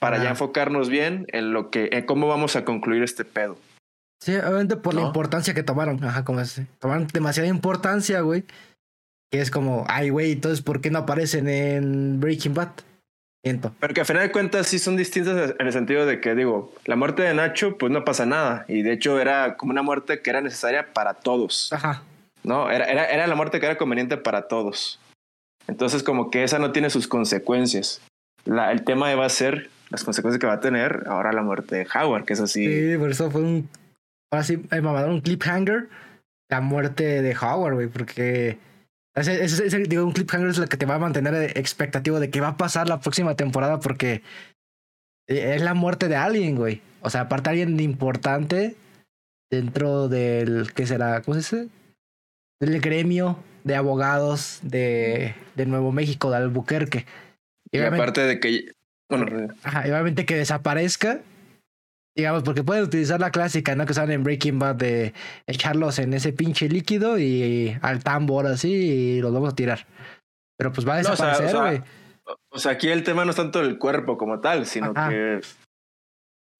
[0.00, 0.30] para ya Ah.
[0.30, 3.56] enfocarnos bien en lo que, en cómo vamos a concluir este pedo.
[4.20, 5.06] Sí, obviamente por la ¿No?
[5.06, 6.02] importancia que tomaron.
[6.02, 6.66] Ajá, como ese.
[6.80, 8.44] Tomaron demasiada importancia, güey.
[9.30, 12.70] Que es como, ay, güey, entonces, ¿por qué no aparecen en Breaking Bad?
[13.44, 13.72] Siento.
[13.80, 16.74] Pero que a final de cuentas sí son distintas en el sentido de que, digo,
[16.84, 18.66] la muerte de Nacho, pues no pasa nada.
[18.68, 21.72] Y de hecho era como una muerte que era necesaria para todos.
[21.72, 22.02] Ajá.
[22.42, 22.70] ¿No?
[22.70, 25.00] Era, era, era la muerte que era conveniente para todos.
[25.68, 28.02] Entonces, como que esa no tiene sus consecuencias.
[28.44, 31.76] La, el tema va a ser las consecuencias que va a tener ahora la muerte
[31.76, 32.66] de Howard, que es así.
[32.66, 33.68] Sí, por eso fue un.
[34.32, 35.88] Ahora sí, me dar un cliffhanger.
[36.50, 38.58] La muerte de Howard, güey, porque.
[39.14, 42.30] Ese, ese, ese, digo, un cliffhanger es lo que te va a mantener expectativo de
[42.30, 44.22] qué va a pasar la próxima temporada, porque
[45.26, 46.80] es la muerte de alguien, güey.
[47.02, 48.76] O sea, aparte alguien importante
[49.50, 50.72] dentro del.
[50.74, 51.22] ¿Qué será?
[51.22, 51.68] ¿Cómo se dice?
[52.60, 57.06] Del gremio de abogados de, de Nuevo México, de Albuquerque.
[57.70, 58.72] Y, y aparte de que.
[59.08, 61.20] Bueno, ajá, obviamente que desaparezca.
[62.16, 63.86] Digamos, porque pueden utilizar la clásica, ¿no?
[63.86, 65.14] Que saben en Breaking Bad de
[65.46, 69.86] echarlos en ese pinche líquido y al tambor así y los vamos a tirar.
[70.56, 71.78] Pero pues va a desaparecer, güey.
[71.78, 74.66] No, o, sea, o, sea, aquí el tema no es tanto el cuerpo como tal,
[74.66, 75.08] sino ajá.
[75.08, 75.40] que.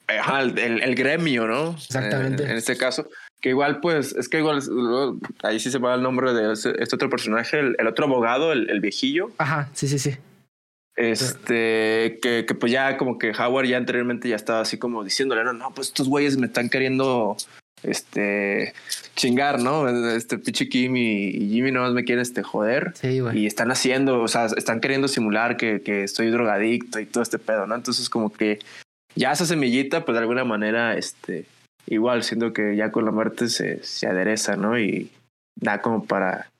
[0.07, 1.73] Ajá, el, el, el, gremio, ¿no?
[1.73, 2.45] Exactamente.
[2.45, 3.09] En, en, este caso.
[3.41, 4.61] Que igual, pues, es que igual,
[5.43, 8.53] ahí sí se va el nombre de este, este otro personaje, el, el otro abogado,
[8.53, 9.31] el, el, viejillo.
[9.39, 10.17] Ajá, sí, sí, sí.
[11.01, 15.45] Este, que, que pues ya como que Howard ya anteriormente ya estaba así como diciéndole,
[15.45, 17.39] no, no, pues estos güeyes me están queriendo,
[17.83, 18.75] este,
[19.17, 19.89] chingar, ¿no?
[20.11, 22.93] Este pinche Kim y, y Jimmy nomás me quieren, este, joder.
[23.01, 23.39] Sí, güey.
[23.39, 27.39] Y están haciendo, o sea, están queriendo simular que, que estoy drogadicto y todo este
[27.39, 27.75] pedo, ¿no?
[27.75, 28.59] Entonces como que
[29.15, 31.47] ya esa semillita, pues de alguna manera, este,
[31.87, 34.79] igual, siendo que ya con la muerte se, se adereza, ¿no?
[34.79, 35.11] Y
[35.57, 36.51] da como para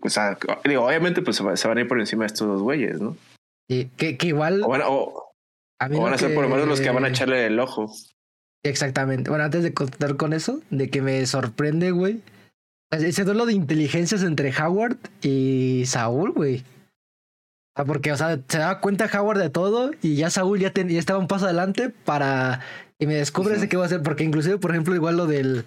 [0.00, 3.00] o sea, digo, obviamente pues se van a ir por encima de estos dos güeyes,
[3.00, 3.16] ¿no?
[3.70, 4.62] Y que, que igual...
[4.62, 5.32] O van, o,
[5.80, 6.34] a o van a ser que...
[6.34, 7.92] por lo menos los que van a echarle el ojo.
[8.64, 9.30] Exactamente.
[9.30, 12.22] Bueno, antes de contar con eso, de que me sorprende, güey.
[12.90, 16.58] Ese duelo de inteligencias entre Howard y Saúl, güey.
[16.60, 20.72] O sea, porque, o sea, se daba cuenta Howard de todo y ya Saúl ya,
[20.72, 22.60] ten, ya estaba un paso adelante para...
[22.98, 23.68] Y me descubre uh -huh.
[23.68, 25.64] qué va a hacer, porque inclusive, por ejemplo, igual lo del...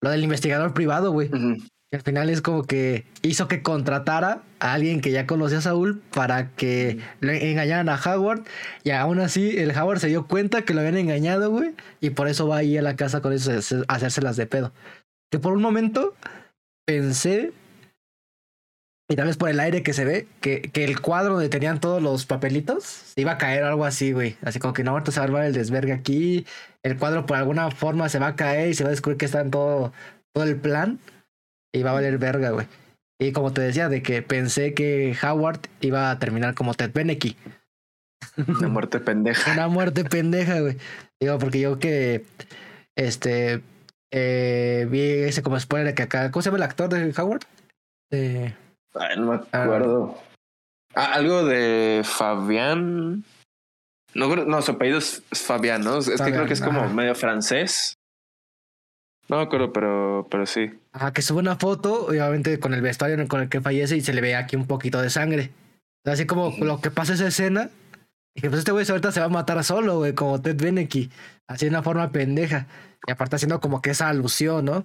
[0.00, 1.28] Lo del investigador privado, güey.
[1.28, 1.68] Uh -huh.
[1.90, 5.62] Y al final es como que hizo que contratara a alguien que ya conocía a
[5.62, 8.44] Saúl para que le engañaran a Howard.
[8.84, 11.74] Y aún así, el Howard se dio cuenta que lo habían engañado, güey.
[12.00, 14.72] Y por eso va ahí a la casa con eso, a hacérselas de pedo.
[15.30, 16.14] Que por un momento
[16.86, 17.52] pensé,
[19.08, 21.80] y tal vez por el aire que se ve, que, que el cuadro donde tenían
[21.80, 24.36] todos los papelitos se iba a caer algo así, güey.
[24.42, 26.44] Así como que no, ahorita se va a armar el desvergue aquí.
[26.82, 29.24] El cuadro por alguna forma se va a caer y se va a descubrir que
[29.24, 29.94] está en todo,
[30.34, 31.00] todo el plan
[31.82, 32.66] va a valer verga, güey.
[33.20, 37.36] Y como te decía, de que pensé que Howard iba a terminar como Ted Beneke.
[38.46, 39.52] Una muerte pendeja.
[39.52, 40.76] Una muerte pendeja, güey.
[41.20, 42.24] Digo, porque yo que.
[42.96, 43.62] Este.
[44.10, 46.30] Eh, vi ese como spoiler que acá.
[46.30, 47.42] ¿Cómo se llama el actor de Howard?
[48.10, 48.54] Eh,
[48.94, 50.18] Ay, no me acuerdo.
[50.94, 53.24] Ah, algo de Fabián.
[54.14, 55.98] No, no, su apellido es Fabián, ¿no?
[55.98, 56.94] Es Fabián, que creo que es como ajá.
[56.94, 57.97] medio francés.
[59.28, 60.70] No me acuerdo, pero, pero sí.
[60.92, 64.14] Ajá, que sube una foto, obviamente con el vestuario con el que fallece y se
[64.14, 65.50] le ve aquí un poquito de sangre.
[66.04, 67.70] Así como lo que pasa esa escena.
[68.34, 71.10] Y que pues este güey ahorita se va a matar solo, güey, como Ted Beneke.
[71.46, 72.66] Así de una forma pendeja.
[73.06, 74.84] Y aparte haciendo como que esa alusión, ¿no?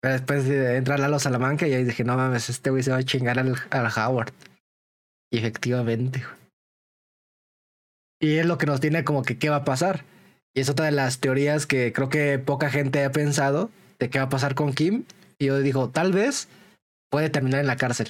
[0.00, 3.02] Pero después entra Lalo Salamanca y ahí dije, no mames, este güey se va a
[3.02, 4.32] chingar al, al Howard.
[5.30, 6.38] Y efectivamente, güey.
[8.20, 10.04] Y es lo que nos tiene como que qué va a pasar.
[10.58, 14.18] Y es otra de las teorías que creo que poca gente ha pensado de qué
[14.18, 15.04] va a pasar con Kim.
[15.38, 16.48] Y yo digo, tal vez
[17.12, 18.08] puede terminar en la cárcel.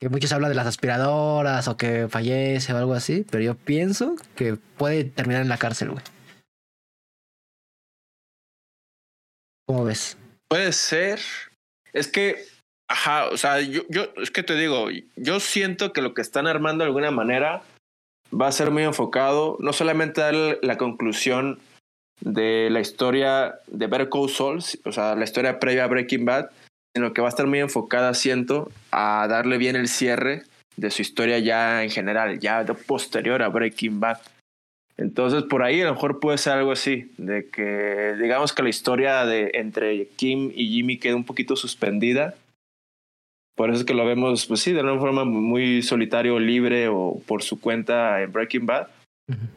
[0.00, 4.16] Que muchos hablan de las aspiradoras o que fallece o algo así, pero yo pienso
[4.34, 6.02] que puede terminar en la cárcel, güey.
[9.68, 10.18] ¿Cómo ves?
[10.48, 11.20] Puede ser.
[11.92, 12.46] Es que,
[12.88, 16.48] ajá, o sea, yo, yo, es que te digo, yo siento que lo que están
[16.48, 17.62] armando de alguna manera
[18.32, 21.58] va a ser muy enfocado, no solamente a dar la conclusión
[22.20, 24.30] de la historia de Better Call
[24.84, 26.50] o sea, la historia previa a Breaking Bad,
[26.94, 30.44] sino que va a estar muy enfocada, siento, a darle bien el cierre
[30.76, 34.18] de su historia ya en general, ya posterior a Breaking Bad.
[34.96, 38.68] Entonces, por ahí a lo mejor puede ser algo así, de que digamos que la
[38.68, 42.34] historia de entre Kim y Jimmy queda un poquito suspendida.
[43.56, 47.20] Por eso es que lo vemos, pues sí, de una forma muy solitario, libre o
[47.26, 48.88] por su cuenta en Breaking Bad.
[49.28, 49.48] Uh -huh.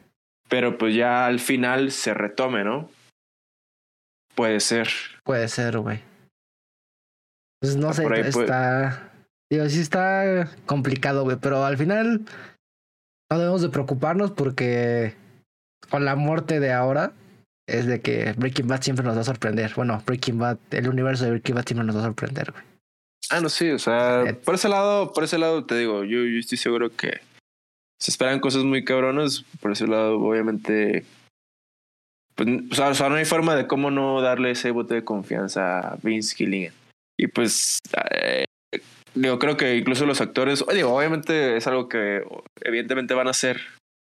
[0.50, 2.90] Pero pues ya al final se retome, ¿no?
[4.36, 4.88] Puede ser.
[5.24, 6.00] Puede ser, güey.
[7.60, 9.12] Pues no sé, está.
[9.52, 12.22] Digo, sí está complicado, güey, pero al final
[13.32, 15.16] no debemos de preocuparnos porque
[15.90, 17.14] con la muerte de ahora
[17.68, 19.74] es de que Breaking Bad siempre nos va a sorprender.
[19.76, 22.64] Bueno, Breaking Bad, el universo de Breaking Bad siempre nos va a sorprender, güey.
[23.30, 26.40] Ah, no, sí, o sea, por ese lado, por ese lado te digo, yo, yo
[26.40, 27.20] estoy seguro que
[28.00, 31.06] se esperan cosas muy cabronas, por ese lado, obviamente,
[32.36, 32.48] pues,
[32.80, 36.36] o sea, no hay forma de cómo no darle ese bote de confianza a Vince
[36.36, 36.74] Gilligan.
[37.20, 37.80] Y pues,
[38.12, 38.46] eh,
[39.14, 42.24] creo que incluso los actores, digo, obviamente es algo que
[42.62, 43.60] evidentemente van a hacer,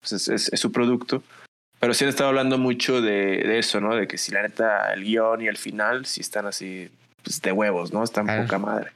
[0.00, 1.22] pues es, es, su producto,
[1.78, 3.94] pero sí han estado hablando mucho de, de, eso, ¿no?
[3.94, 6.90] De que si la neta el guion y el final sí están así,
[7.27, 8.05] pues de huevos, ¿no?
[8.05, 8.93] Están poca madre.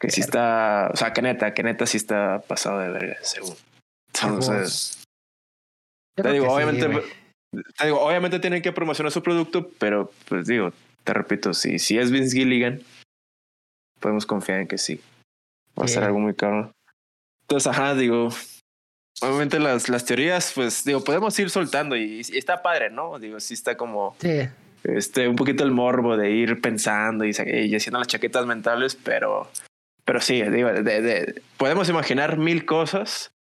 [0.00, 3.54] Que sí está, o sea, que neta, que neta sí está pasado de verga, según.
[4.14, 5.04] Entonces,
[6.14, 10.72] te digo, obviamente, sí, te digo, obviamente tienen que promocionar su producto, pero pues digo,
[11.04, 12.80] te repito, si, si es Vince Gilligan,
[14.00, 15.02] podemos confiar en que sí.
[15.78, 16.72] Va a ser algo muy caro.
[17.42, 18.30] Entonces, ajá, digo,
[19.20, 23.18] obviamente las, las teorías, pues digo, podemos ir soltando y, y, está padre, ¿no?
[23.18, 24.48] Digo, sí está como sí.
[24.84, 29.50] Este, un poquito el morbo de ir pensando y, y haciendo las chaquetas mentales, pero
[30.10, 33.32] pero sí, digo, de, de, podemos imaginar mil cosas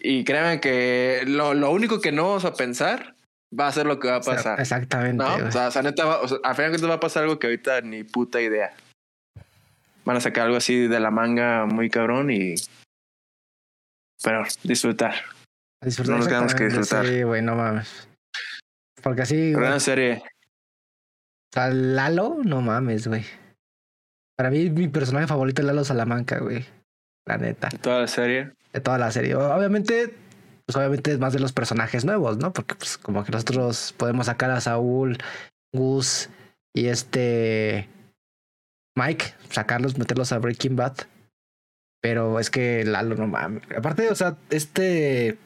[0.00, 3.16] y créanme que lo, lo, único que no vamos a pensar
[3.52, 4.58] va a ser lo que va a pasar.
[4.60, 5.22] Exactamente.
[5.22, 5.34] ¿no?
[5.46, 7.48] O sea, o sea, neta, va, o sea, a final va a pasar algo que
[7.48, 8.72] ahorita ni puta idea.
[10.06, 12.54] Van a sacar algo así de la manga muy cabrón y...
[14.22, 15.16] Pero disfrutar.
[15.84, 17.06] disfrutar no nos quedamos que disfrutar.
[17.06, 18.07] Sí, güey, no mames.
[19.02, 19.52] Porque así...
[19.52, 20.22] Gran güey, serie.
[21.50, 23.24] O sea, Lalo, no mames, güey.
[24.36, 26.64] Para mí, mi personaje favorito es Lalo Salamanca, güey.
[27.26, 27.68] La neta.
[27.68, 28.52] ¿De toda la serie?
[28.72, 29.34] De toda la serie.
[29.34, 30.14] Obviamente,
[30.66, 32.52] pues obviamente es más de los personajes nuevos, ¿no?
[32.52, 35.18] Porque pues como que nosotros podemos sacar a Saúl,
[35.72, 36.28] Gus
[36.74, 37.88] y este
[38.96, 40.96] Mike, sacarlos, meterlos a Breaking Bad.
[42.00, 43.62] Pero es que Lalo no mames.
[43.76, 45.38] Aparte, o sea, este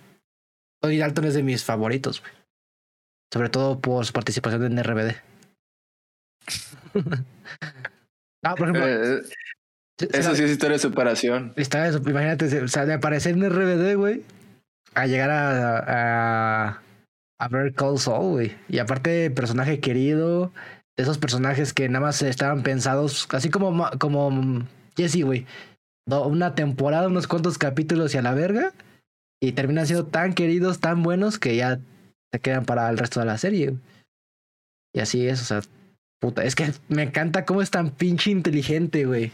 [0.80, 2.41] Tony Dalton es de mis favoritos, güey.
[3.33, 5.14] Sobre todo por su participación en RBD.
[8.45, 8.89] Ah, por ejemplo.
[8.89, 9.22] Eh,
[10.12, 11.53] eso sí es historia de superación.
[11.57, 14.24] Historia de Imagínate, o sea, de aparecer en RBD, güey,
[14.95, 15.78] a llegar a,
[16.66, 16.83] a,
[17.39, 18.57] a ver Call Saul, güey.
[18.68, 20.53] Y aparte, personaje querido,
[20.97, 24.66] de esos personajes que nada más estaban pensados, así como, como
[24.97, 25.47] Jesse, güey.
[26.07, 28.72] Una temporada, unos cuantos capítulos y a la verga.
[29.41, 31.78] Y terminan siendo tan queridos, tan buenos, que ya
[32.33, 33.74] se quedan para el resto de la serie.
[34.95, 35.61] Y así es, o sea,
[36.22, 39.33] Puta, es que me encanta cómo es tan pinche inteligente, güey.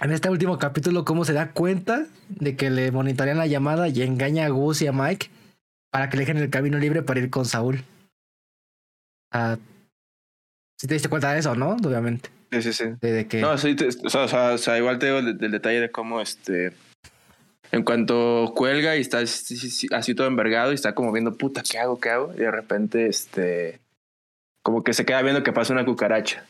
[0.00, 4.02] En este último capítulo, cómo se da cuenta de que le monitorean la llamada y
[4.02, 5.30] engaña a Gus y a Mike
[5.90, 7.82] para que le dejen el camino libre para ir con Saúl.
[9.32, 9.58] Ah,
[10.78, 11.70] si te diste cuenta de eso, ¿no?
[11.70, 12.30] Obviamente.
[12.52, 12.84] Sí, sí, sí.
[13.00, 13.40] De, de que...
[13.40, 15.80] No, sí, te, o, sea, o, sea, o, sea, igual te digo del, del detalle
[15.80, 16.72] de cómo este.
[17.72, 21.98] En cuanto cuelga y está así, todo envergado y está como viendo, puta, ¿qué hago?
[21.98, 22.32] ¿Qué hago?
[22.34, 23.80] Y de repente, este
[24.62, 26.44] como que se queda viendo que pasa una cucaracha.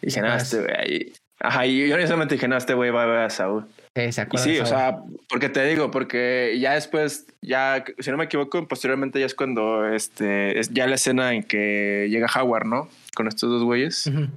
[0.00, 1.12] Y dije, nada, este güey.
[1.40, 3.66] Ajá, y yo honestamente dije, no, este güey va a ver a Saúl.
[3.96, 4.98] Sí, se y sí, o sea,
[5.28, 9.86] porque te digo, porque ya después, ya, si no me equivoco, posteriormente ya es cuando,
[9.88, 12.88] este, es ya la escena en que llega Howard, ¿no?
[13.14, 14.06] Con estos dos güeyes.
[14.06, 14.30] Uh -huh.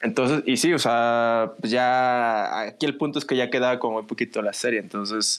[0.00, 3.98] Entonces, y sí, o sea, pues ya, aquí el punto es que ya queda como
[4.00, 5.38] un poquito la serie, entonces,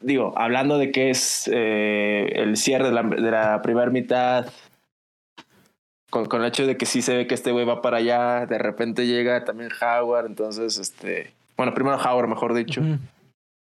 [0.00, 4.46] digo, hablando de que es eh, el cierre de la, de la primera mitad
[6.10, 8.46] con, con, el hecho de que sí se ve que este güey va para allá,
[8.46, 12.80] de repente llega también Howard, entonces, este, bueno, primero Howard, mejor dicho.
[12.80, 12.98] Uh -huh.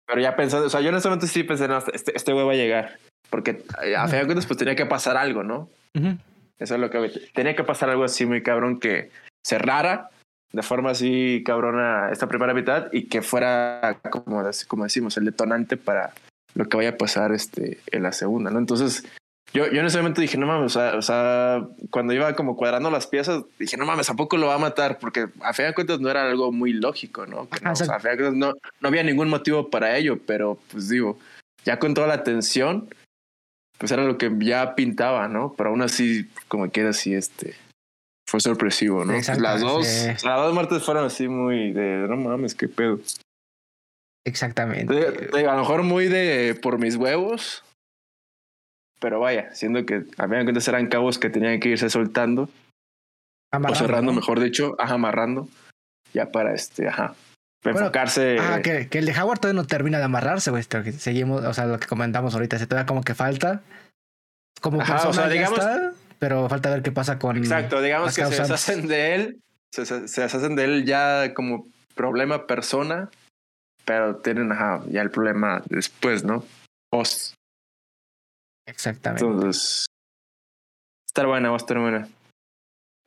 [0.05, 2.55] Pero ya pensando, o sea, yo honestamente sí pensé, no, este, este güey va a
[2.55, 2.99] llegar,
[3.31, 3.63] porque
[3.97, 5.69] a fin de cuentas pues tenía que pasar algo, ¿no?
[5.95, 6.17] Uh -huh.
[6.59, 9.09] Eso es lo que tenía que pasar algo así muy cabrón que
[9.43, 10.09] cerrara
[10.51, 15.77] de forma así cabrona esta primera mitad y que fuera como, como decimos el detonante
[15.77, 16.13] para
[16.53, 18.59] lo que vaya a pasar este en la segunda, ¿no?
[18.59, 19.03] Entonces
[19.53, 22.57] yo, yo en ese momento dije, no mames, o sea, o sea, cuando iba como
[22.57, 24.97] cuadrando las piezas, dije, no mames, ¿a poco lo va a matar?
[24.99, 27.47] Porque a fin de cuentas no era algo muy lógico, ¿no?
[27.47, 30.19] Que no o sea, a fin de cuentas no, no había ningún motivo para ello,
[30.25, 31.17] pero pues digo,
[31.63, 32.89] ya con toda la tensión,
[33.77, 35.53] pues era lo que ya pintaba, ¿no?
[35.57, 37.55] Pero aún así, como quiera, así, este,
[38.35, 39.13] fue sorpresivo, ¿no?
[39.13, 40.07] Las dos, sí.
[40.07, 42.99] las dos muertes fueron así muy de, no mames, qué pedo.
[44.25, 44.93] Exactamente.
[44.93, 47.63] De, de, a lo mejor muy de por mis huevos,
[48.99, 52.49] pero vaya, siendo que a fin de cuentas eran cabos que tenían que irse soltando.
[53.53, 54.19] Amarrando, o cerrando, ¿no?
[54.19, 55.47] mejor dicho, ajá, amarrando.
[56.13, 57.15] Ya para este, ajá.
[57.63, 58.37] Bueno, enfocarse.
[58.39, 60.63] Ah, que, que, el de Howard todavía no termina de amarrarse, güey.
[60.63, 63.61] Seguimos, o sea, lo que comentamos ahorita, se todavía como que falta.
[64.59, 65.93] Como ajá, persona o sea, digamos, está,
[66.25, 67.37] pero falta ver qué pasa con.
[67.37, 71.67] Exacto, digamos que se deshacen de él, se, se, se deshacen de él ya como
[71.93, 73.11] problema persona,
[73.85, 76.43] pero tienen ajá, ya el problema después, ¿no?
[76.89, 77.35] Post.
[78.67, 79.23] Exactamente.
[79.23, 79.85] Entonces,
[81.07, 82.07] estar buena, va a estar buena.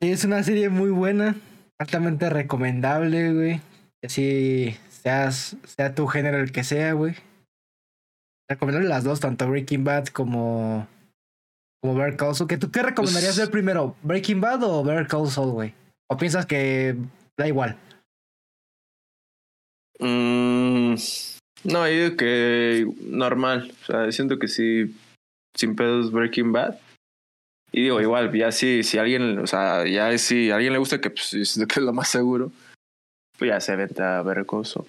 [0.01, 1.35] Es una serie muy buena.
[1.77, 3.61] altamente recomendable, güey.
[4.01, 7.17] Así seas, sea tu género el que sea, güey.
[8.49, 10.87] Recomendable las dos, tanto Breaking Bad como,
[11.81, 12.47] como Better Call Saul.
[12.49, 13.95] ¿Que ¿Tú qué recomendarías Pues- ver primero?
[14.03, 15.73] ¿Breaking Bad o Better Call Saul, güey?
[16.09, 16.95] ¿O piensas que
[17.37, 17.77] da igual?
[19.99, 20.95] Mm,
[21.65, 23.71] no, yo digo que normal.
[23.81, 24.95] O sea, siento que sí,
[25.55, 26.77] sin pedos Breaking Bad.
[27.71, 30.99] Y digo, igual, ya sí, si alguien, o sea, ya si a alguien le gusta,
[31.01, 32.51] que pues es lo más seguro,
[33.37, 34.87] pues ya se venta a ver Saul.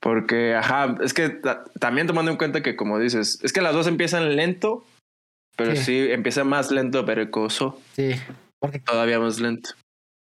[0.00, 3.72] Porque, ajá, es que ta- también tomando en cuenta que, como dices, es que las
[3.74, 4.84] dos empiezan lento,
[5.56, 5.84] pero Sí.
[5.84, 8.12] sí, empieza más lento Call Saul, Sí.
[8.58, 9.70] Porque todavía más lento.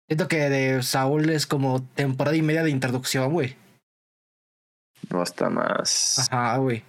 [0.09, 3.57] siento que de Saúl es como temporada y media de introducción, güey.
[5.11, 6.29] No está más.
[6.31, 6.83] Ajá, güey.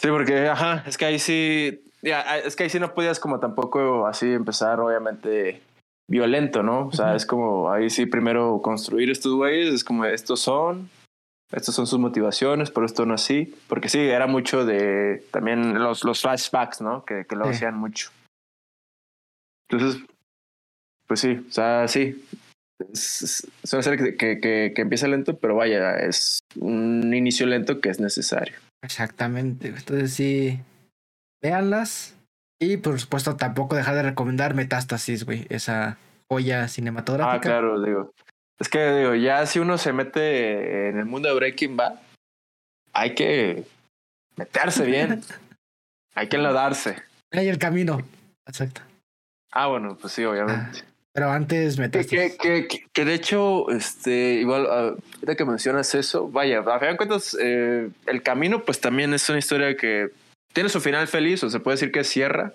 [0.00, 3.40] Sí, porque, ajá, es que ahí sí, ya, es que ahí sí no podías como
[3.40, 5.62] tampoco así empezar, obviamente,
[6.08, 6.86] violento, ¿no?
[6.88, 10.88] O sea, es como ahí sí primero construir estos güeyes, es como estos son,
[11.52, 16.04] estas son sus motivaciones, pero esto no así, porque sí, era mucho de también los,
[16.04, 17.04] los flashbacks, ¿no?
[17.04, 17.50] Que, que lo Sí.
[17.50, 18.10] hacían mucho.
[19.70, 20.02] Entonces,
[21.06, 22.24] pues sí, o sea, sí.
[22.92, 27.12] Es, es- es una serie que, que, que, que empieza lento, pero vaya, es un
[27.14, 28.56] inicio lento que es necesario.
[28.82, 29.68] Exactamente.
[29.68, 30.58] Entonces sí,
[31.42, 32.16] véanlas.
[32.60, 35.46] Y por supuesto tampoco dejar de recomendar Metástasis, güey.
[35.48, 35.96] Esa
[36.30, 37.36] joya cinematográfica.
[37.36, 38.12] Ah, claro, digo.
[38.58, 41.94] Es que digo, ya si uno se mete en el mundo de Breaking Bad,
[42.92, 43.64] hay que
[44.36, 45.22] meterse bien.
[46.14, 46.96] hay que enlodarse.
[47.32, 48.02] Ahí el camino.
[48.46, 48.82] Exacto.
[49.50, 50.84] Ah, bueno, pues sí, obviamente.
[51.12, 52.36] Pero antes Que, Metástasis.
[52.38, 56.90] que, que, que de hecho, este, igual, ah, ahorita que mencionas eso, vaya, a fin
[56.90, 60.10] de cuentas, eh, el camino, pues también es una historia que
[60.54, 62.54] tiene su final feliz, o se puede decir que cierra,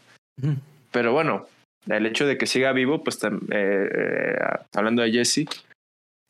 [0.91, 1.47] pero bueno,
[1.87, 4.35] el hecho de que siga vivo, pues eh, eh,
[4.73, 5.45] hablando de Jesse,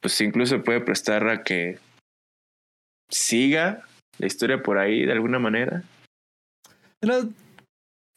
[0.01, 1.79] pues incluso puede prestar a que
[3.09, 3.83] siga
[4.17, 5.83] la historia por ahí de alguna manera.
[6.99, 7.29] Pero,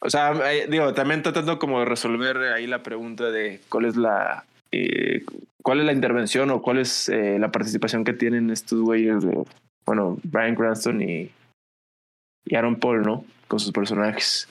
[0.02, 3.96] O sea, eh, digo, también tratando como de resolver ahí la pregunta de cuál es
[3.96, 5.24] la eh,
[5.62, 9.44] cuál es la intervención o cuál es eh, la participación que tienen estos güeyes de,
[9.84, 11.30] bueno, Brian Cranston y,
[12.44, 13.24] y Aaron Paul, ¿no?
[13.48, 14.48] Con sus personajes.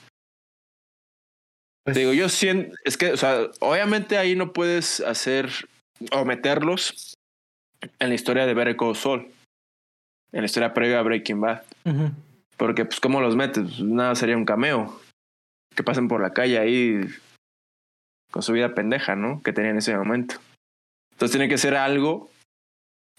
[1.84, 5.50] pues, Te digo, yo siento, es que, o sea, obviamente ahí no puedes hacer
[6.12, 7.16] o meterlos
[7.82, 9.28] en la historia de Better Call Saul,
[10.32, 11.64] en la historia previa a Breaking Bad,
[12.58, 15.00] porque pues cómo los metes, Pues, nada sería un cameo,
[15.76, 17.02] que pasen por la calle ahí
[18.32, 19.42] con su vida pendeja, ¿no?
[19.42, 20.36] Que tenían en ese momento.
[21.14, 22.30] Entonces tiene que ser algo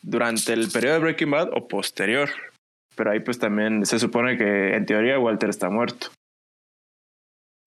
[0.03, 2.31] durante el periodo de Breaking Bad o posterior.
[2.97, 6.09] Pero ahí pues también se supone que en teoría Walter está muerto.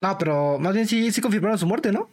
[0.02, 2.10] No, pero más bien sí, sí confirmaron su muerte, ¿no?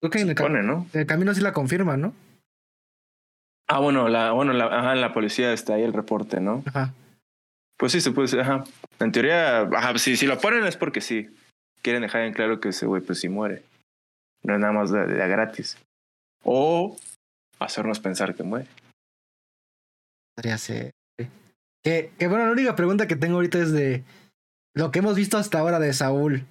[0.00, 0.86] Creo que en el, Supone, ¿no?
[0.92, 2.14] en el camino sí la confirman, ¿no?
[3.72, 6.64] Ah, bueno, la, bueno, la, ajá, en la policía está ahí el reporte, ¿no?
[6.66, 6.92] Ajá.
[7.78, 8.64] Pues sí, se puede ajá.
[8.98, 11.30] En teoría, ajá, si, si lo ponen es porque sí.
[11.80, 13.62] Quieren dejar en claro que ese güey pues sí muere.
[14.42, 15.78] No es nada más de, de gratis.
[16.42, 16.96] O
[17.60, 18.66] hacernos pensar que muere.
[20.34, 20.90] Podría ser.
[21.84, 24.02] Que, que bueno, la única pregunta que tengo ahorita es de
[24.74, 26.44] lo que hemos visto hasta ahora de Saúl.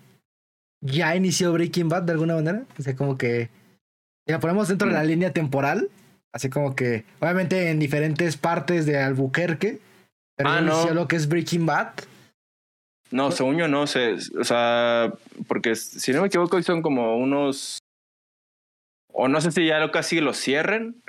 [0.82, 2.64] ¿Ya inició Breaking Bad de alguna manera?
[2.80, 3.50] O sea, como que.
[4.26, 5.90] La ponemos dentro de la línea temporal.
[6.34, 7.06] Así como que.
[7.20, 9.80] Obviamente en diferentes partes de Albuquerque.
[10.36, 10.74] Pero Ah, no.
[10.74, 11.94] inició lo que es Breaking Bad.
[13.12, 14.16] No, según yo no sé.
[14.40, 15.12] O sea,
[15.48, 17.80] porque si no me equivoco, son como unos.
[19.12, 21.02] O no sé si ya lo casi lo cierren.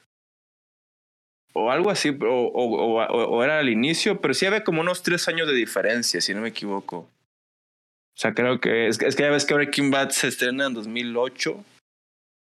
[1.53, 5.27] O algo así, o, o, o, era al inicio, pero sí había como unos tres
[5.29, 6.99] años de diferencia, si no me equivoco.
[6.99, 10.67] O sea, creo que es, que- es que ya ves que Breaking Bad se estrena
[10.67, 11.63] en 2008.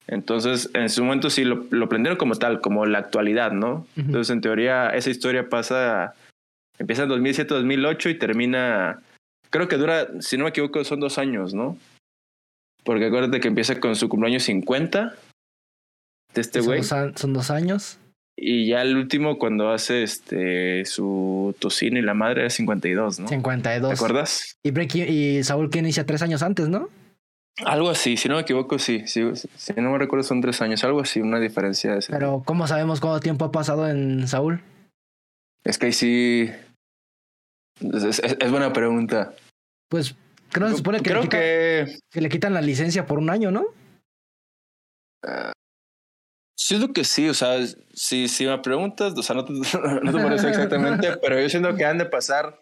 [0.07, 3.87] Entonces, en su momento sí lo, lo prendieron como tal, como la actualidad, ¿no?
[3.95, 6.13] Entonces, en teoría, esa historia pasa,
[6.77, 9.01] empieza en 2007-2008 y termina,
[9.49, 11.77] creo que dura, si no me equivoco, son dos años, ¿no?
[12.83, 15.15] Porque acuérdate que empieza con su cumpleaños 50
[16.33, 16.83] de este güey.
[16.83, 17.97] son dos años.
[18.35, 23.27] Y ya el último, cuando hace este su tocino y la madre, es 52, ¿no?
[23.27, 23.89] 52.
[23.89, 24.57] ¿Te acuerdas?
[24.63, 26.89] Y, Breaking, y Saúl que inicia tres años antes, ¿no?
[27.65, 29.05] Algo así, si no me equivoco, sí.
[29.07, 32.11] si no me recuerdo, son tres años, algo así, una diferencia de ese.
[32.11, 34.61] Pero ¿cómo sabemos cuánto tiempo ha pasado en Saúl?
[35.63, 36.51] Es que ahí sí.
[37.79, 39.33] Es, es- es buena pregunta.
[39.89, 40.15] Pues
[40.49, 41.99] creo que se supone que, Creo le quitan, que.
[42.11, 43.65] que le quitan la licencia por un año, ¿no?
[46.57, 47.57] Siento que sí, o sea,
[47.93, 49.53] si, si me preguntas, o sea, no te,
[50.03, 52.61] no te parece exactamente, pero yo siento que han de pasar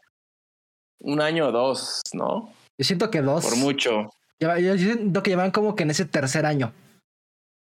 [1.00, 2.52] un año o dos, ¿no?
[2.80, 3.44] Yo siento que dos.
[3.46, 4.10] Por mucho.
[4.42, 6.74] Yo siento que llevan como que en ese tercer año.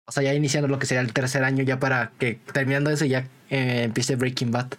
[0.08, 3.06] O sea, ya iniciando lo que sería el tercer año, ya para que terminando eso
[3.06, 4.74] ya eh, empiece Breaking Bad.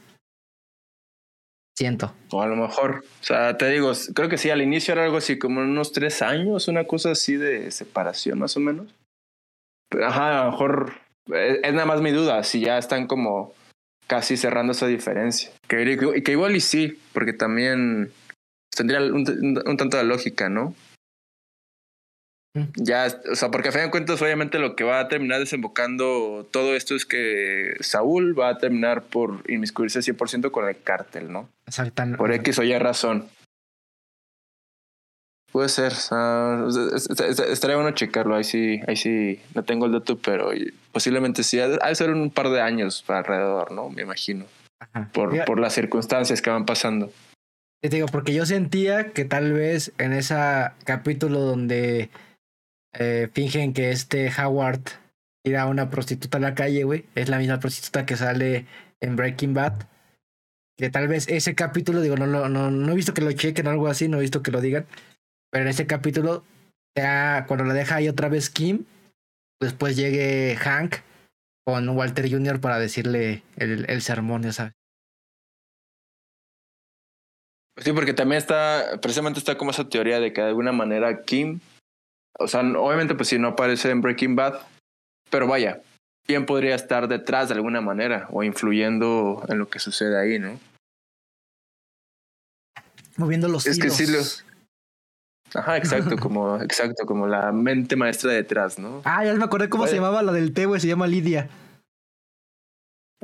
[1.77, 2.15] Siento.
[2.31, 5.19] O a lo mejor, o sea, te digo, creo que sí, al inicio era algo
[5.19, 8.95] así como unos tres años, una cosa así de separación más o menos.
[9.91, 10.93] Pero, ajá, a lo mejor
[11.27, 13.55] es, es nada más mi duda, si ya están como
[14.07, 15.51] casi cerrando esa diferencia.
[15.69, 18.11] Que, que igual y sí, porque también
[18.75, 20.75] tendría un, un tanto de lógica, ¿no?
[22.77, 26.49] Ya, o sea, porque a fin de cuentas, obviamente lo que va a terminar desembocando
[26.51, 31.49] todo esto es que Saúl va a terminar por inmiscuirse 100% con el cártel, ¿no?
[31.67, 32.19] Exactamente.
[32.19, 33.29] Por X o Y razón.
[35.53, 35.93] Puede ser.
[35.93, 38.37] estaría bueno checarlo.
[38.37, 40.51] Ahí sí, ahí sí, no tengo el dato, pero
[40.93, 41.59] posiblemente sí.
[41.59, 43.89] Ha de ser un par de años alrededor, ¿no?
[43.89, 44.45] Me imagino.
[45.13, 47.11] Por, por las circunstancias que van pasando.
[47.81, 50.35] Te digo, porque yo sentía que tal vez en ese
[50.85, 52.11] capítulo donde
[52.95, 54.83] eh, fingen que este Howard
[55.45, 57.05] tira a una prostituta a la calle, güey.
[57.15, 58.67] Es la misma prostituta que sale
[59.01, 59.89] en Breaking Bad.
[60.77, 63.67] Que tal vez ese capítulo, digo, no, no, no, no he visto que lo chequen
[63.67, 64.87] o algo así, no he visto que lo digan.
[65.51, 66.45] Pero en ese capítulo,
[66.97, 68.85] ya cuando la deja ahí otra vez Kim,
[69.61, 70.97] después llegue Hank
[71.65, 72.61] con Walter Jr.
[72.61, 74.73] para decirle el, el sermón, ya sabes.
[77.79, 81.61] Sí, porque también está, precisamente está como esa teoría de que de alguna manera Kim
[82.39, 84.61] o sea, obviamente, pues si no aparece en Breaking Bad,
[85.31, 85.83] pero vaya,
[86.25, 90.59] ¿quién podría estar detrás de alguna manera o influyendo en lo que sucede ahí, no?
[93.17, 94.21] Moviendo los es Que sí lo...
[95.55, 99.03] Ajá, exacto, como, exacto, como la mente maestra detrás, ¿no?
[99.05, 101.49] Ah, ya me acordé cómo se llamaba la del té, güey, se llama Lidia.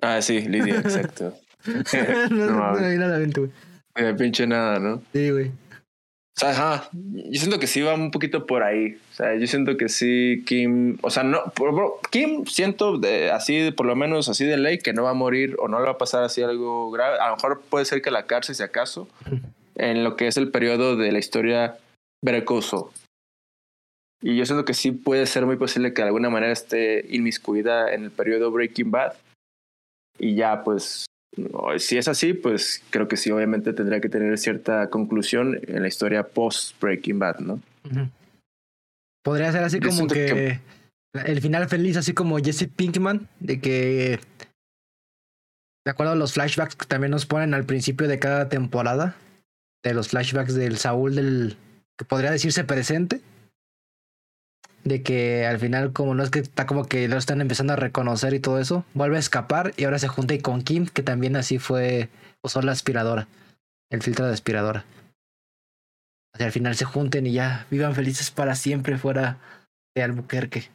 [0.02, 1.34] Ah, sí, Lidia, exacto.
[1.66, 3.50] no, no, no, no, nada, güey.
[3.94, 5.02] De pinche nada, ¿no?
[5.12, 5.52] Sí, güey.
[6.36, 8.98] O sea, ajá, yo siento que sí va un poquito por ahí.
[9.12, 11.44] O sea, yo siento que sí, Kim, o sea, no,
[12.10, 15.54] Kim siento de, así, por lo menos así de ley, que no va a morir
[15.60, 17.18] o no le va a pasar así algo grave.
[17.20, 19.08] A lo mejor puede ser que la cárcel, si acaso,
[19.76, 21.78] en lo que es el periodo de la historia
[22.20, 22.92] Berecoso.
[24.20, 27.92] Y yo siento que sí puede ser muy posible que de alguna manera esté inmiscuida
[27.92, 29.12] en el periodo Breaking Bad.
[30.18, 31.06] Y ya, pues,
[31.78, 35.88] si es así, pues creo que sí, obviamente tendría que tener cierta conclusión en la
[35.88, 37.60] historia post Breaking Bad, ¿no?
[39.22, 40.60] Podría ser así como que,
[41.26, 44.20] el final feliz, así como Jesse Pinkman, de que
[45.84, 49.16] de acuerdo a los flashbacks que también nos ponen al principio de cada temporada,
[49.82, 51.56] de los flashbacks del Saúl del
[51.98, 53.20] que podría decirse presente,
[54.84, 57.76] de que al final como no es que está como que lo están empezando a
[57.76, 61.36] reconocer y todo eso, vuelve a escapar y ahora se junta con Kim, que también
[61.36, 62.08] así fue,
[62.42, 63.26] usó la aspiradora,
[63.90, 64.84] el filtro de aspiradora.
[66.34, 69.38] O sea, al final se junten y ya vivan felices para siempre fuera
[69.94, 70.68] de Albuquerque.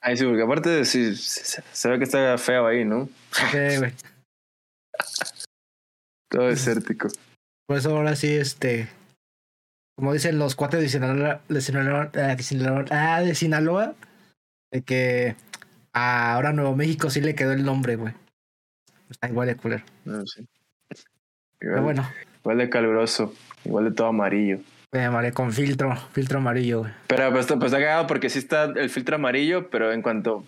[0.00, 3.08] Ay, sí, porque aparte sí, se ve que está feo ahí, ¿no?
[3.32, 3.92] Sí, güey.
[6.30, 7.08] Todo desértico.
[7.66, 8.88] Por eso ahora sí, este,
[9.96, 13.94] como dicen los cuates de Sinaloa, de Sinaloa, ah, de Sinaloa, ah, de Sinaloa,
[14.72, 15.36] de que
[15.92, 18.12] ahora Nuevo México sí le quedó el nombre, güey.
[19.08, 19.84] Está igual de culero.
[20.04, 20.46] No, ah, sí.
[21.58, 22.08] Pero bueno.
[22.40, 23.32] Igual de caluroso,
[23.64, 24.58] igual de todo amarillo.
[24.92, 26.92] Eh, con filtro, filtro amarillo, güey.
[27.08, 30.44] Pero pues, pues está cagado porque sí está el filtro amarillo, pero en cuanto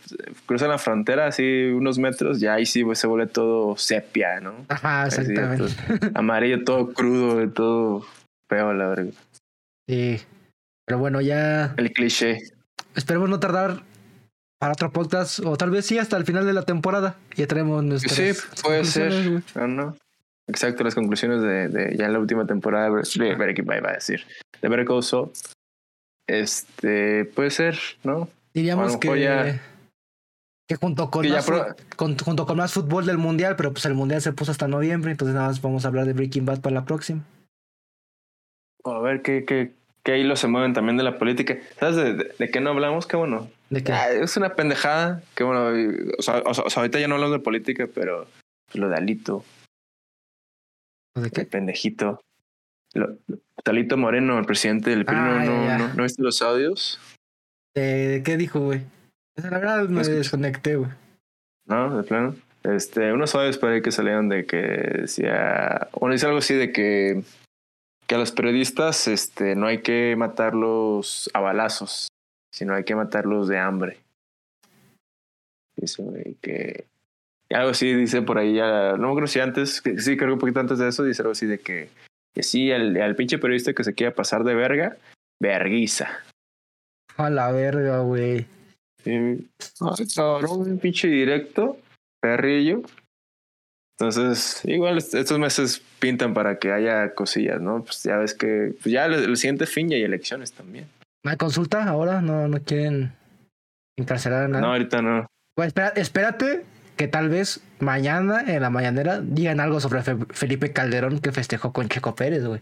[0.46, 4.54] cruzan la frontera, así unos metros, ya ahí sí pues, se vuelve todo sepia, ¿no?
[4.68, 5.74] Ajá, exactamente.
[6.14, 8.06] amarillo, todo crudo, todo
[8.48, 9.12] feo, la verdad.
[9.88, 10.20] Sí.
[10.84, 11.74] Pero bueno, ya.
[11.76, 12.38] El cliché.
[12.94, 13.82] Esperemos no tardar
[14.58, 17.16] para otro podcast, o tal vez sí hasta el final de la temporada.
[17.36, 18.14] Ya traemos nuestras.
[18.14, 18.32] Sí,
[18.62, 19.42] puede ser.
[19.54, 19.96] No.
[20.48, 23.94] Exacto, las conclusiones de, de, ya en la última temporada de Breaking Bad, va a
[23.94, 24.24] decir.
[24.62, 24.86] De Better
[26.28, 28.28] Este, puede ser, ¿no?
[28.54, 29.60] Diríamos que.
[30.68, 31.46] Que junto con, más,
[32.24, 35.32] junto con más fútbol del mundial, pero pues el mundial se puso hasta noviembre, entonces
[35.32, 37.22] nada más vamos a hablar de Breaking Bad para la próxima
[38.94, 39.72] a ver qué, qué,
[40.02, 41.58] qué hilos se mueven también de la política.
[41.78, 41.96] ¿Sabes
[42.38, 43.06] de, qué no hablamos?
[43.06, 43.50] Qué bueno.
[43.70, 43.92] ¿De qué?
[43.92, 45.22] Ah, es una pendejada.
[45.34, 45.72] Qué bueno.
[46.18, 48.26] O sea, o, sea, ahorita ya no hablamos de política, pero
[48.74, 49.44] lo de Alito.
[51.14, 51.42] ¿De qué?
[51.42, 52.20] El pendejito.
[52.94, 53.16] Lo,
[53.64, 57.00] Talito Moreno, el presidente del PRI, ah, no, no, no, viste los audios?
[57.74, 58.82] ¿De qué dijo, güey?
[59.34, 60.90] La verdad me desconecté, güey.
[61.66, 62.36] No, de plano.
[62.62, 65.88] Este, unos audios por ahí que salieron de que decía.
[65.98, 67.22] Bueno, dice algo así de que
[68.06, 72.08] que a los periodistas este, no hay que matarlos a balazos,
[72.52, 73.98] sino hay que matarlos de hambre.
[75.76, 76.84] Dice que
[77.50, 80.38] algo así dice por ahí, ya, no me acuerdo si antes, sí, creo que un
[80.38, 81.88] poquito antes de eso, dice algo así de que,
[82.34, 84.96] que sí, al, al pinche periodista que se quiera pasar de verga,
[85.40, 86.08] verguiza.
[87.16, 88.46] A la verga, güey.
[89.04, 91.78] Ay, cabrón, un pinche directo,
[92.20, 92.82] perrillo.
[93.98, 97.82] Entonces, igual est- estos meses pintan para que haya cosillas, ¿no?
[97.82, 100.86] Pues ya ves que pues ya el, siguiente fin ya hay elecciones también.
[101.24, 102.20] ¿No hay consulta ahora?
[102.20, 103.12] ¿No, no quieren
[103.98, 104.60] encarcelar a nadie?
[104.66, 105.26] No, ahorita no.
[105.56, 106.64] Bueno, espera- espérate
[106.98, 111.72] que tal vez mañana en la mañanera digan algo sobre Fe- Felipe Calderón que festejó
[111.72, 112.60] con Checo Pérez, güey.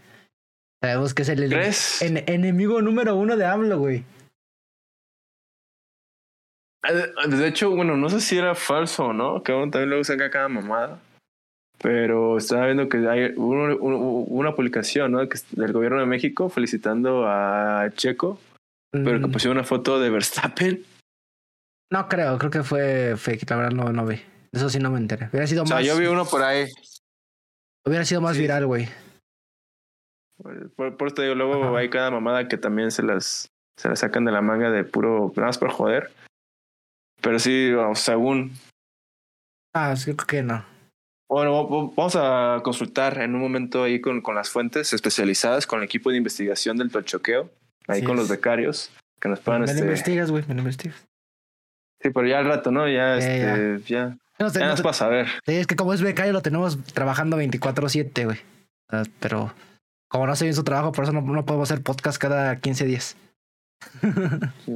[0.81, 1.51] Sabemos que es el
[2.27, 4.05] enemigo número uno de AMLO, güey.
[6.87, 10.03] Eh, De hecho, bueno, no sé si era falso o no, que uno también luego
[10.03, 11.01] saca cada mamada.
[11.81, 15.19] Pero estaba viendo que hay un- un- una publicación ¿no?
[15.19, 18.39] del gobierno de México felicitando a Checo,
[18.91, 20.83] pero que Mm, pusieron una foto de Verstappen.
[21.91, 24.21] No creo, creo que fue fake, la verdad no, no vi.
[24.51, 25.27] Eso sí no me enteré.
[25.29, 26.67] Hubiera sido O sea, más, yo vi uno por ahí.
[27.85, 28.41] hubiera sido más Sí.
[28.41, 28.87] viral, güey.
[30.75, 31.77] Por, por eso te digo, luego Ajá.
[31.77, 33.47] hay cada mamada que también se las,
[33.77, 36.11] se las sacan de la manga de puro, nada más por joder.
[37.21, 38.53] Pero sí, según.
[39.73, 40.65] Ah, sí, creo que no.
[41.27, 45.65] Bueno, va- va- vamos a consultar en un momento ahí con, con las fuentes especializadas,
[45.65, 47.49] con el equipo de investigación del tochoqueo,
[47.87, 49.61] ahí con los becarios, que nos puedan.
[49.61, 49.83] me lo Este...
[49.85, 51.07] investigas, güey, me lo investigas.
[52.01, 52.87] Sí, pero ya al rato, ¿no?
[52.87, 54.17] Ya, Ya, este, ya.
[54.37, 55.27] No sé, Ya no nos para saber.
[55.45, 58.37] Sí, es que como es becario lo tenemos trabajando 24/7, güey.
[59.19, 59.51] Pero
[60.09, 62.85] como no hace bien su trabajo, por eso no, no podemos hacer podcast cada 15
[62.85, 63.17] días.
[64.65, 64.71] Sí.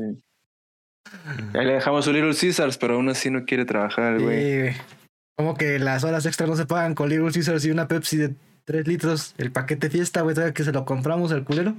[1.53, 4.73] Ahí le dejamos su Little Caesars, pero aún así no quiere trabajar, Sí, güey.
[5.39, 8.35] Como que las horas extras no se pagan con Little Caesars y una Pepsi de
[8.65, 9.35] 3 litros.
[9.37, 11.75] El paquete fiesta, güey, ¿sabes que se lo compramos el culero?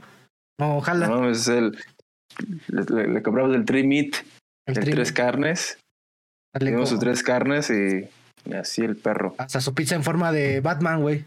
[0.58, 1.08] No, ojalá.
[1.08, 1.76] No, es el.
[2.68, 4.14] Le, compramos el Tree Meat,
[4.66, 5.78] el el tres carnes.
[6.58, 8.08] Tenemos sus tres carnes y,
[8.48, 9.34] y así el perro.
[9.36, 11.26] Hasta su pizza en forma de Batman, güey.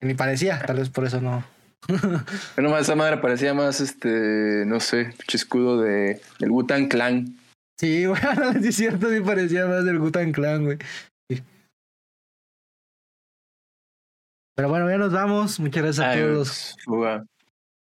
[0.00, 1.44] Que ni parecía, tal vez por eso no.
[2.56, 7.36] Pero más esa madre parecía más este, no sé, pinche escudo de del Wutan Clan.
[7.78, 8.22] Sí, güey,
[8.62, 10.78] sí es cierto, sí parecía más del Gutan Clan, güey.
[14.54, 15.60] Pero bueno, ya nos vamos.
[15.60, 16.76] Muchas gracias a todos los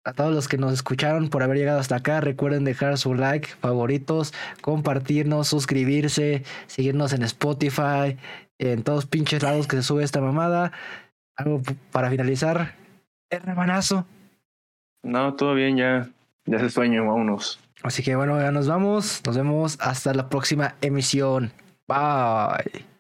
[0.05, 2.21] a todos los que nos escucharon por haber llegado hasta acá.
[2.21, 8.17] Recuerden dejar su like, favoritos, compartirnos, suscribirse, seguirnos en Spotify,
[8.59, 10.71] en todos pinches lados que se sube esta mamada.
[11.35, 11.61] Algo
[11.91, 12.75] para finalizar.
[13.29, 14.05] El remanazo.
[15.03, 16.07] No, todo bien ya.
[16.45, 17.59] Ya se sueño, vámonos.
[17.81, 19.21] Así que bueno, ya nos vamos.
[19.25, 21.51] Nos vemos hasta la próxima emisión.
[21.87, 22.94] Bye.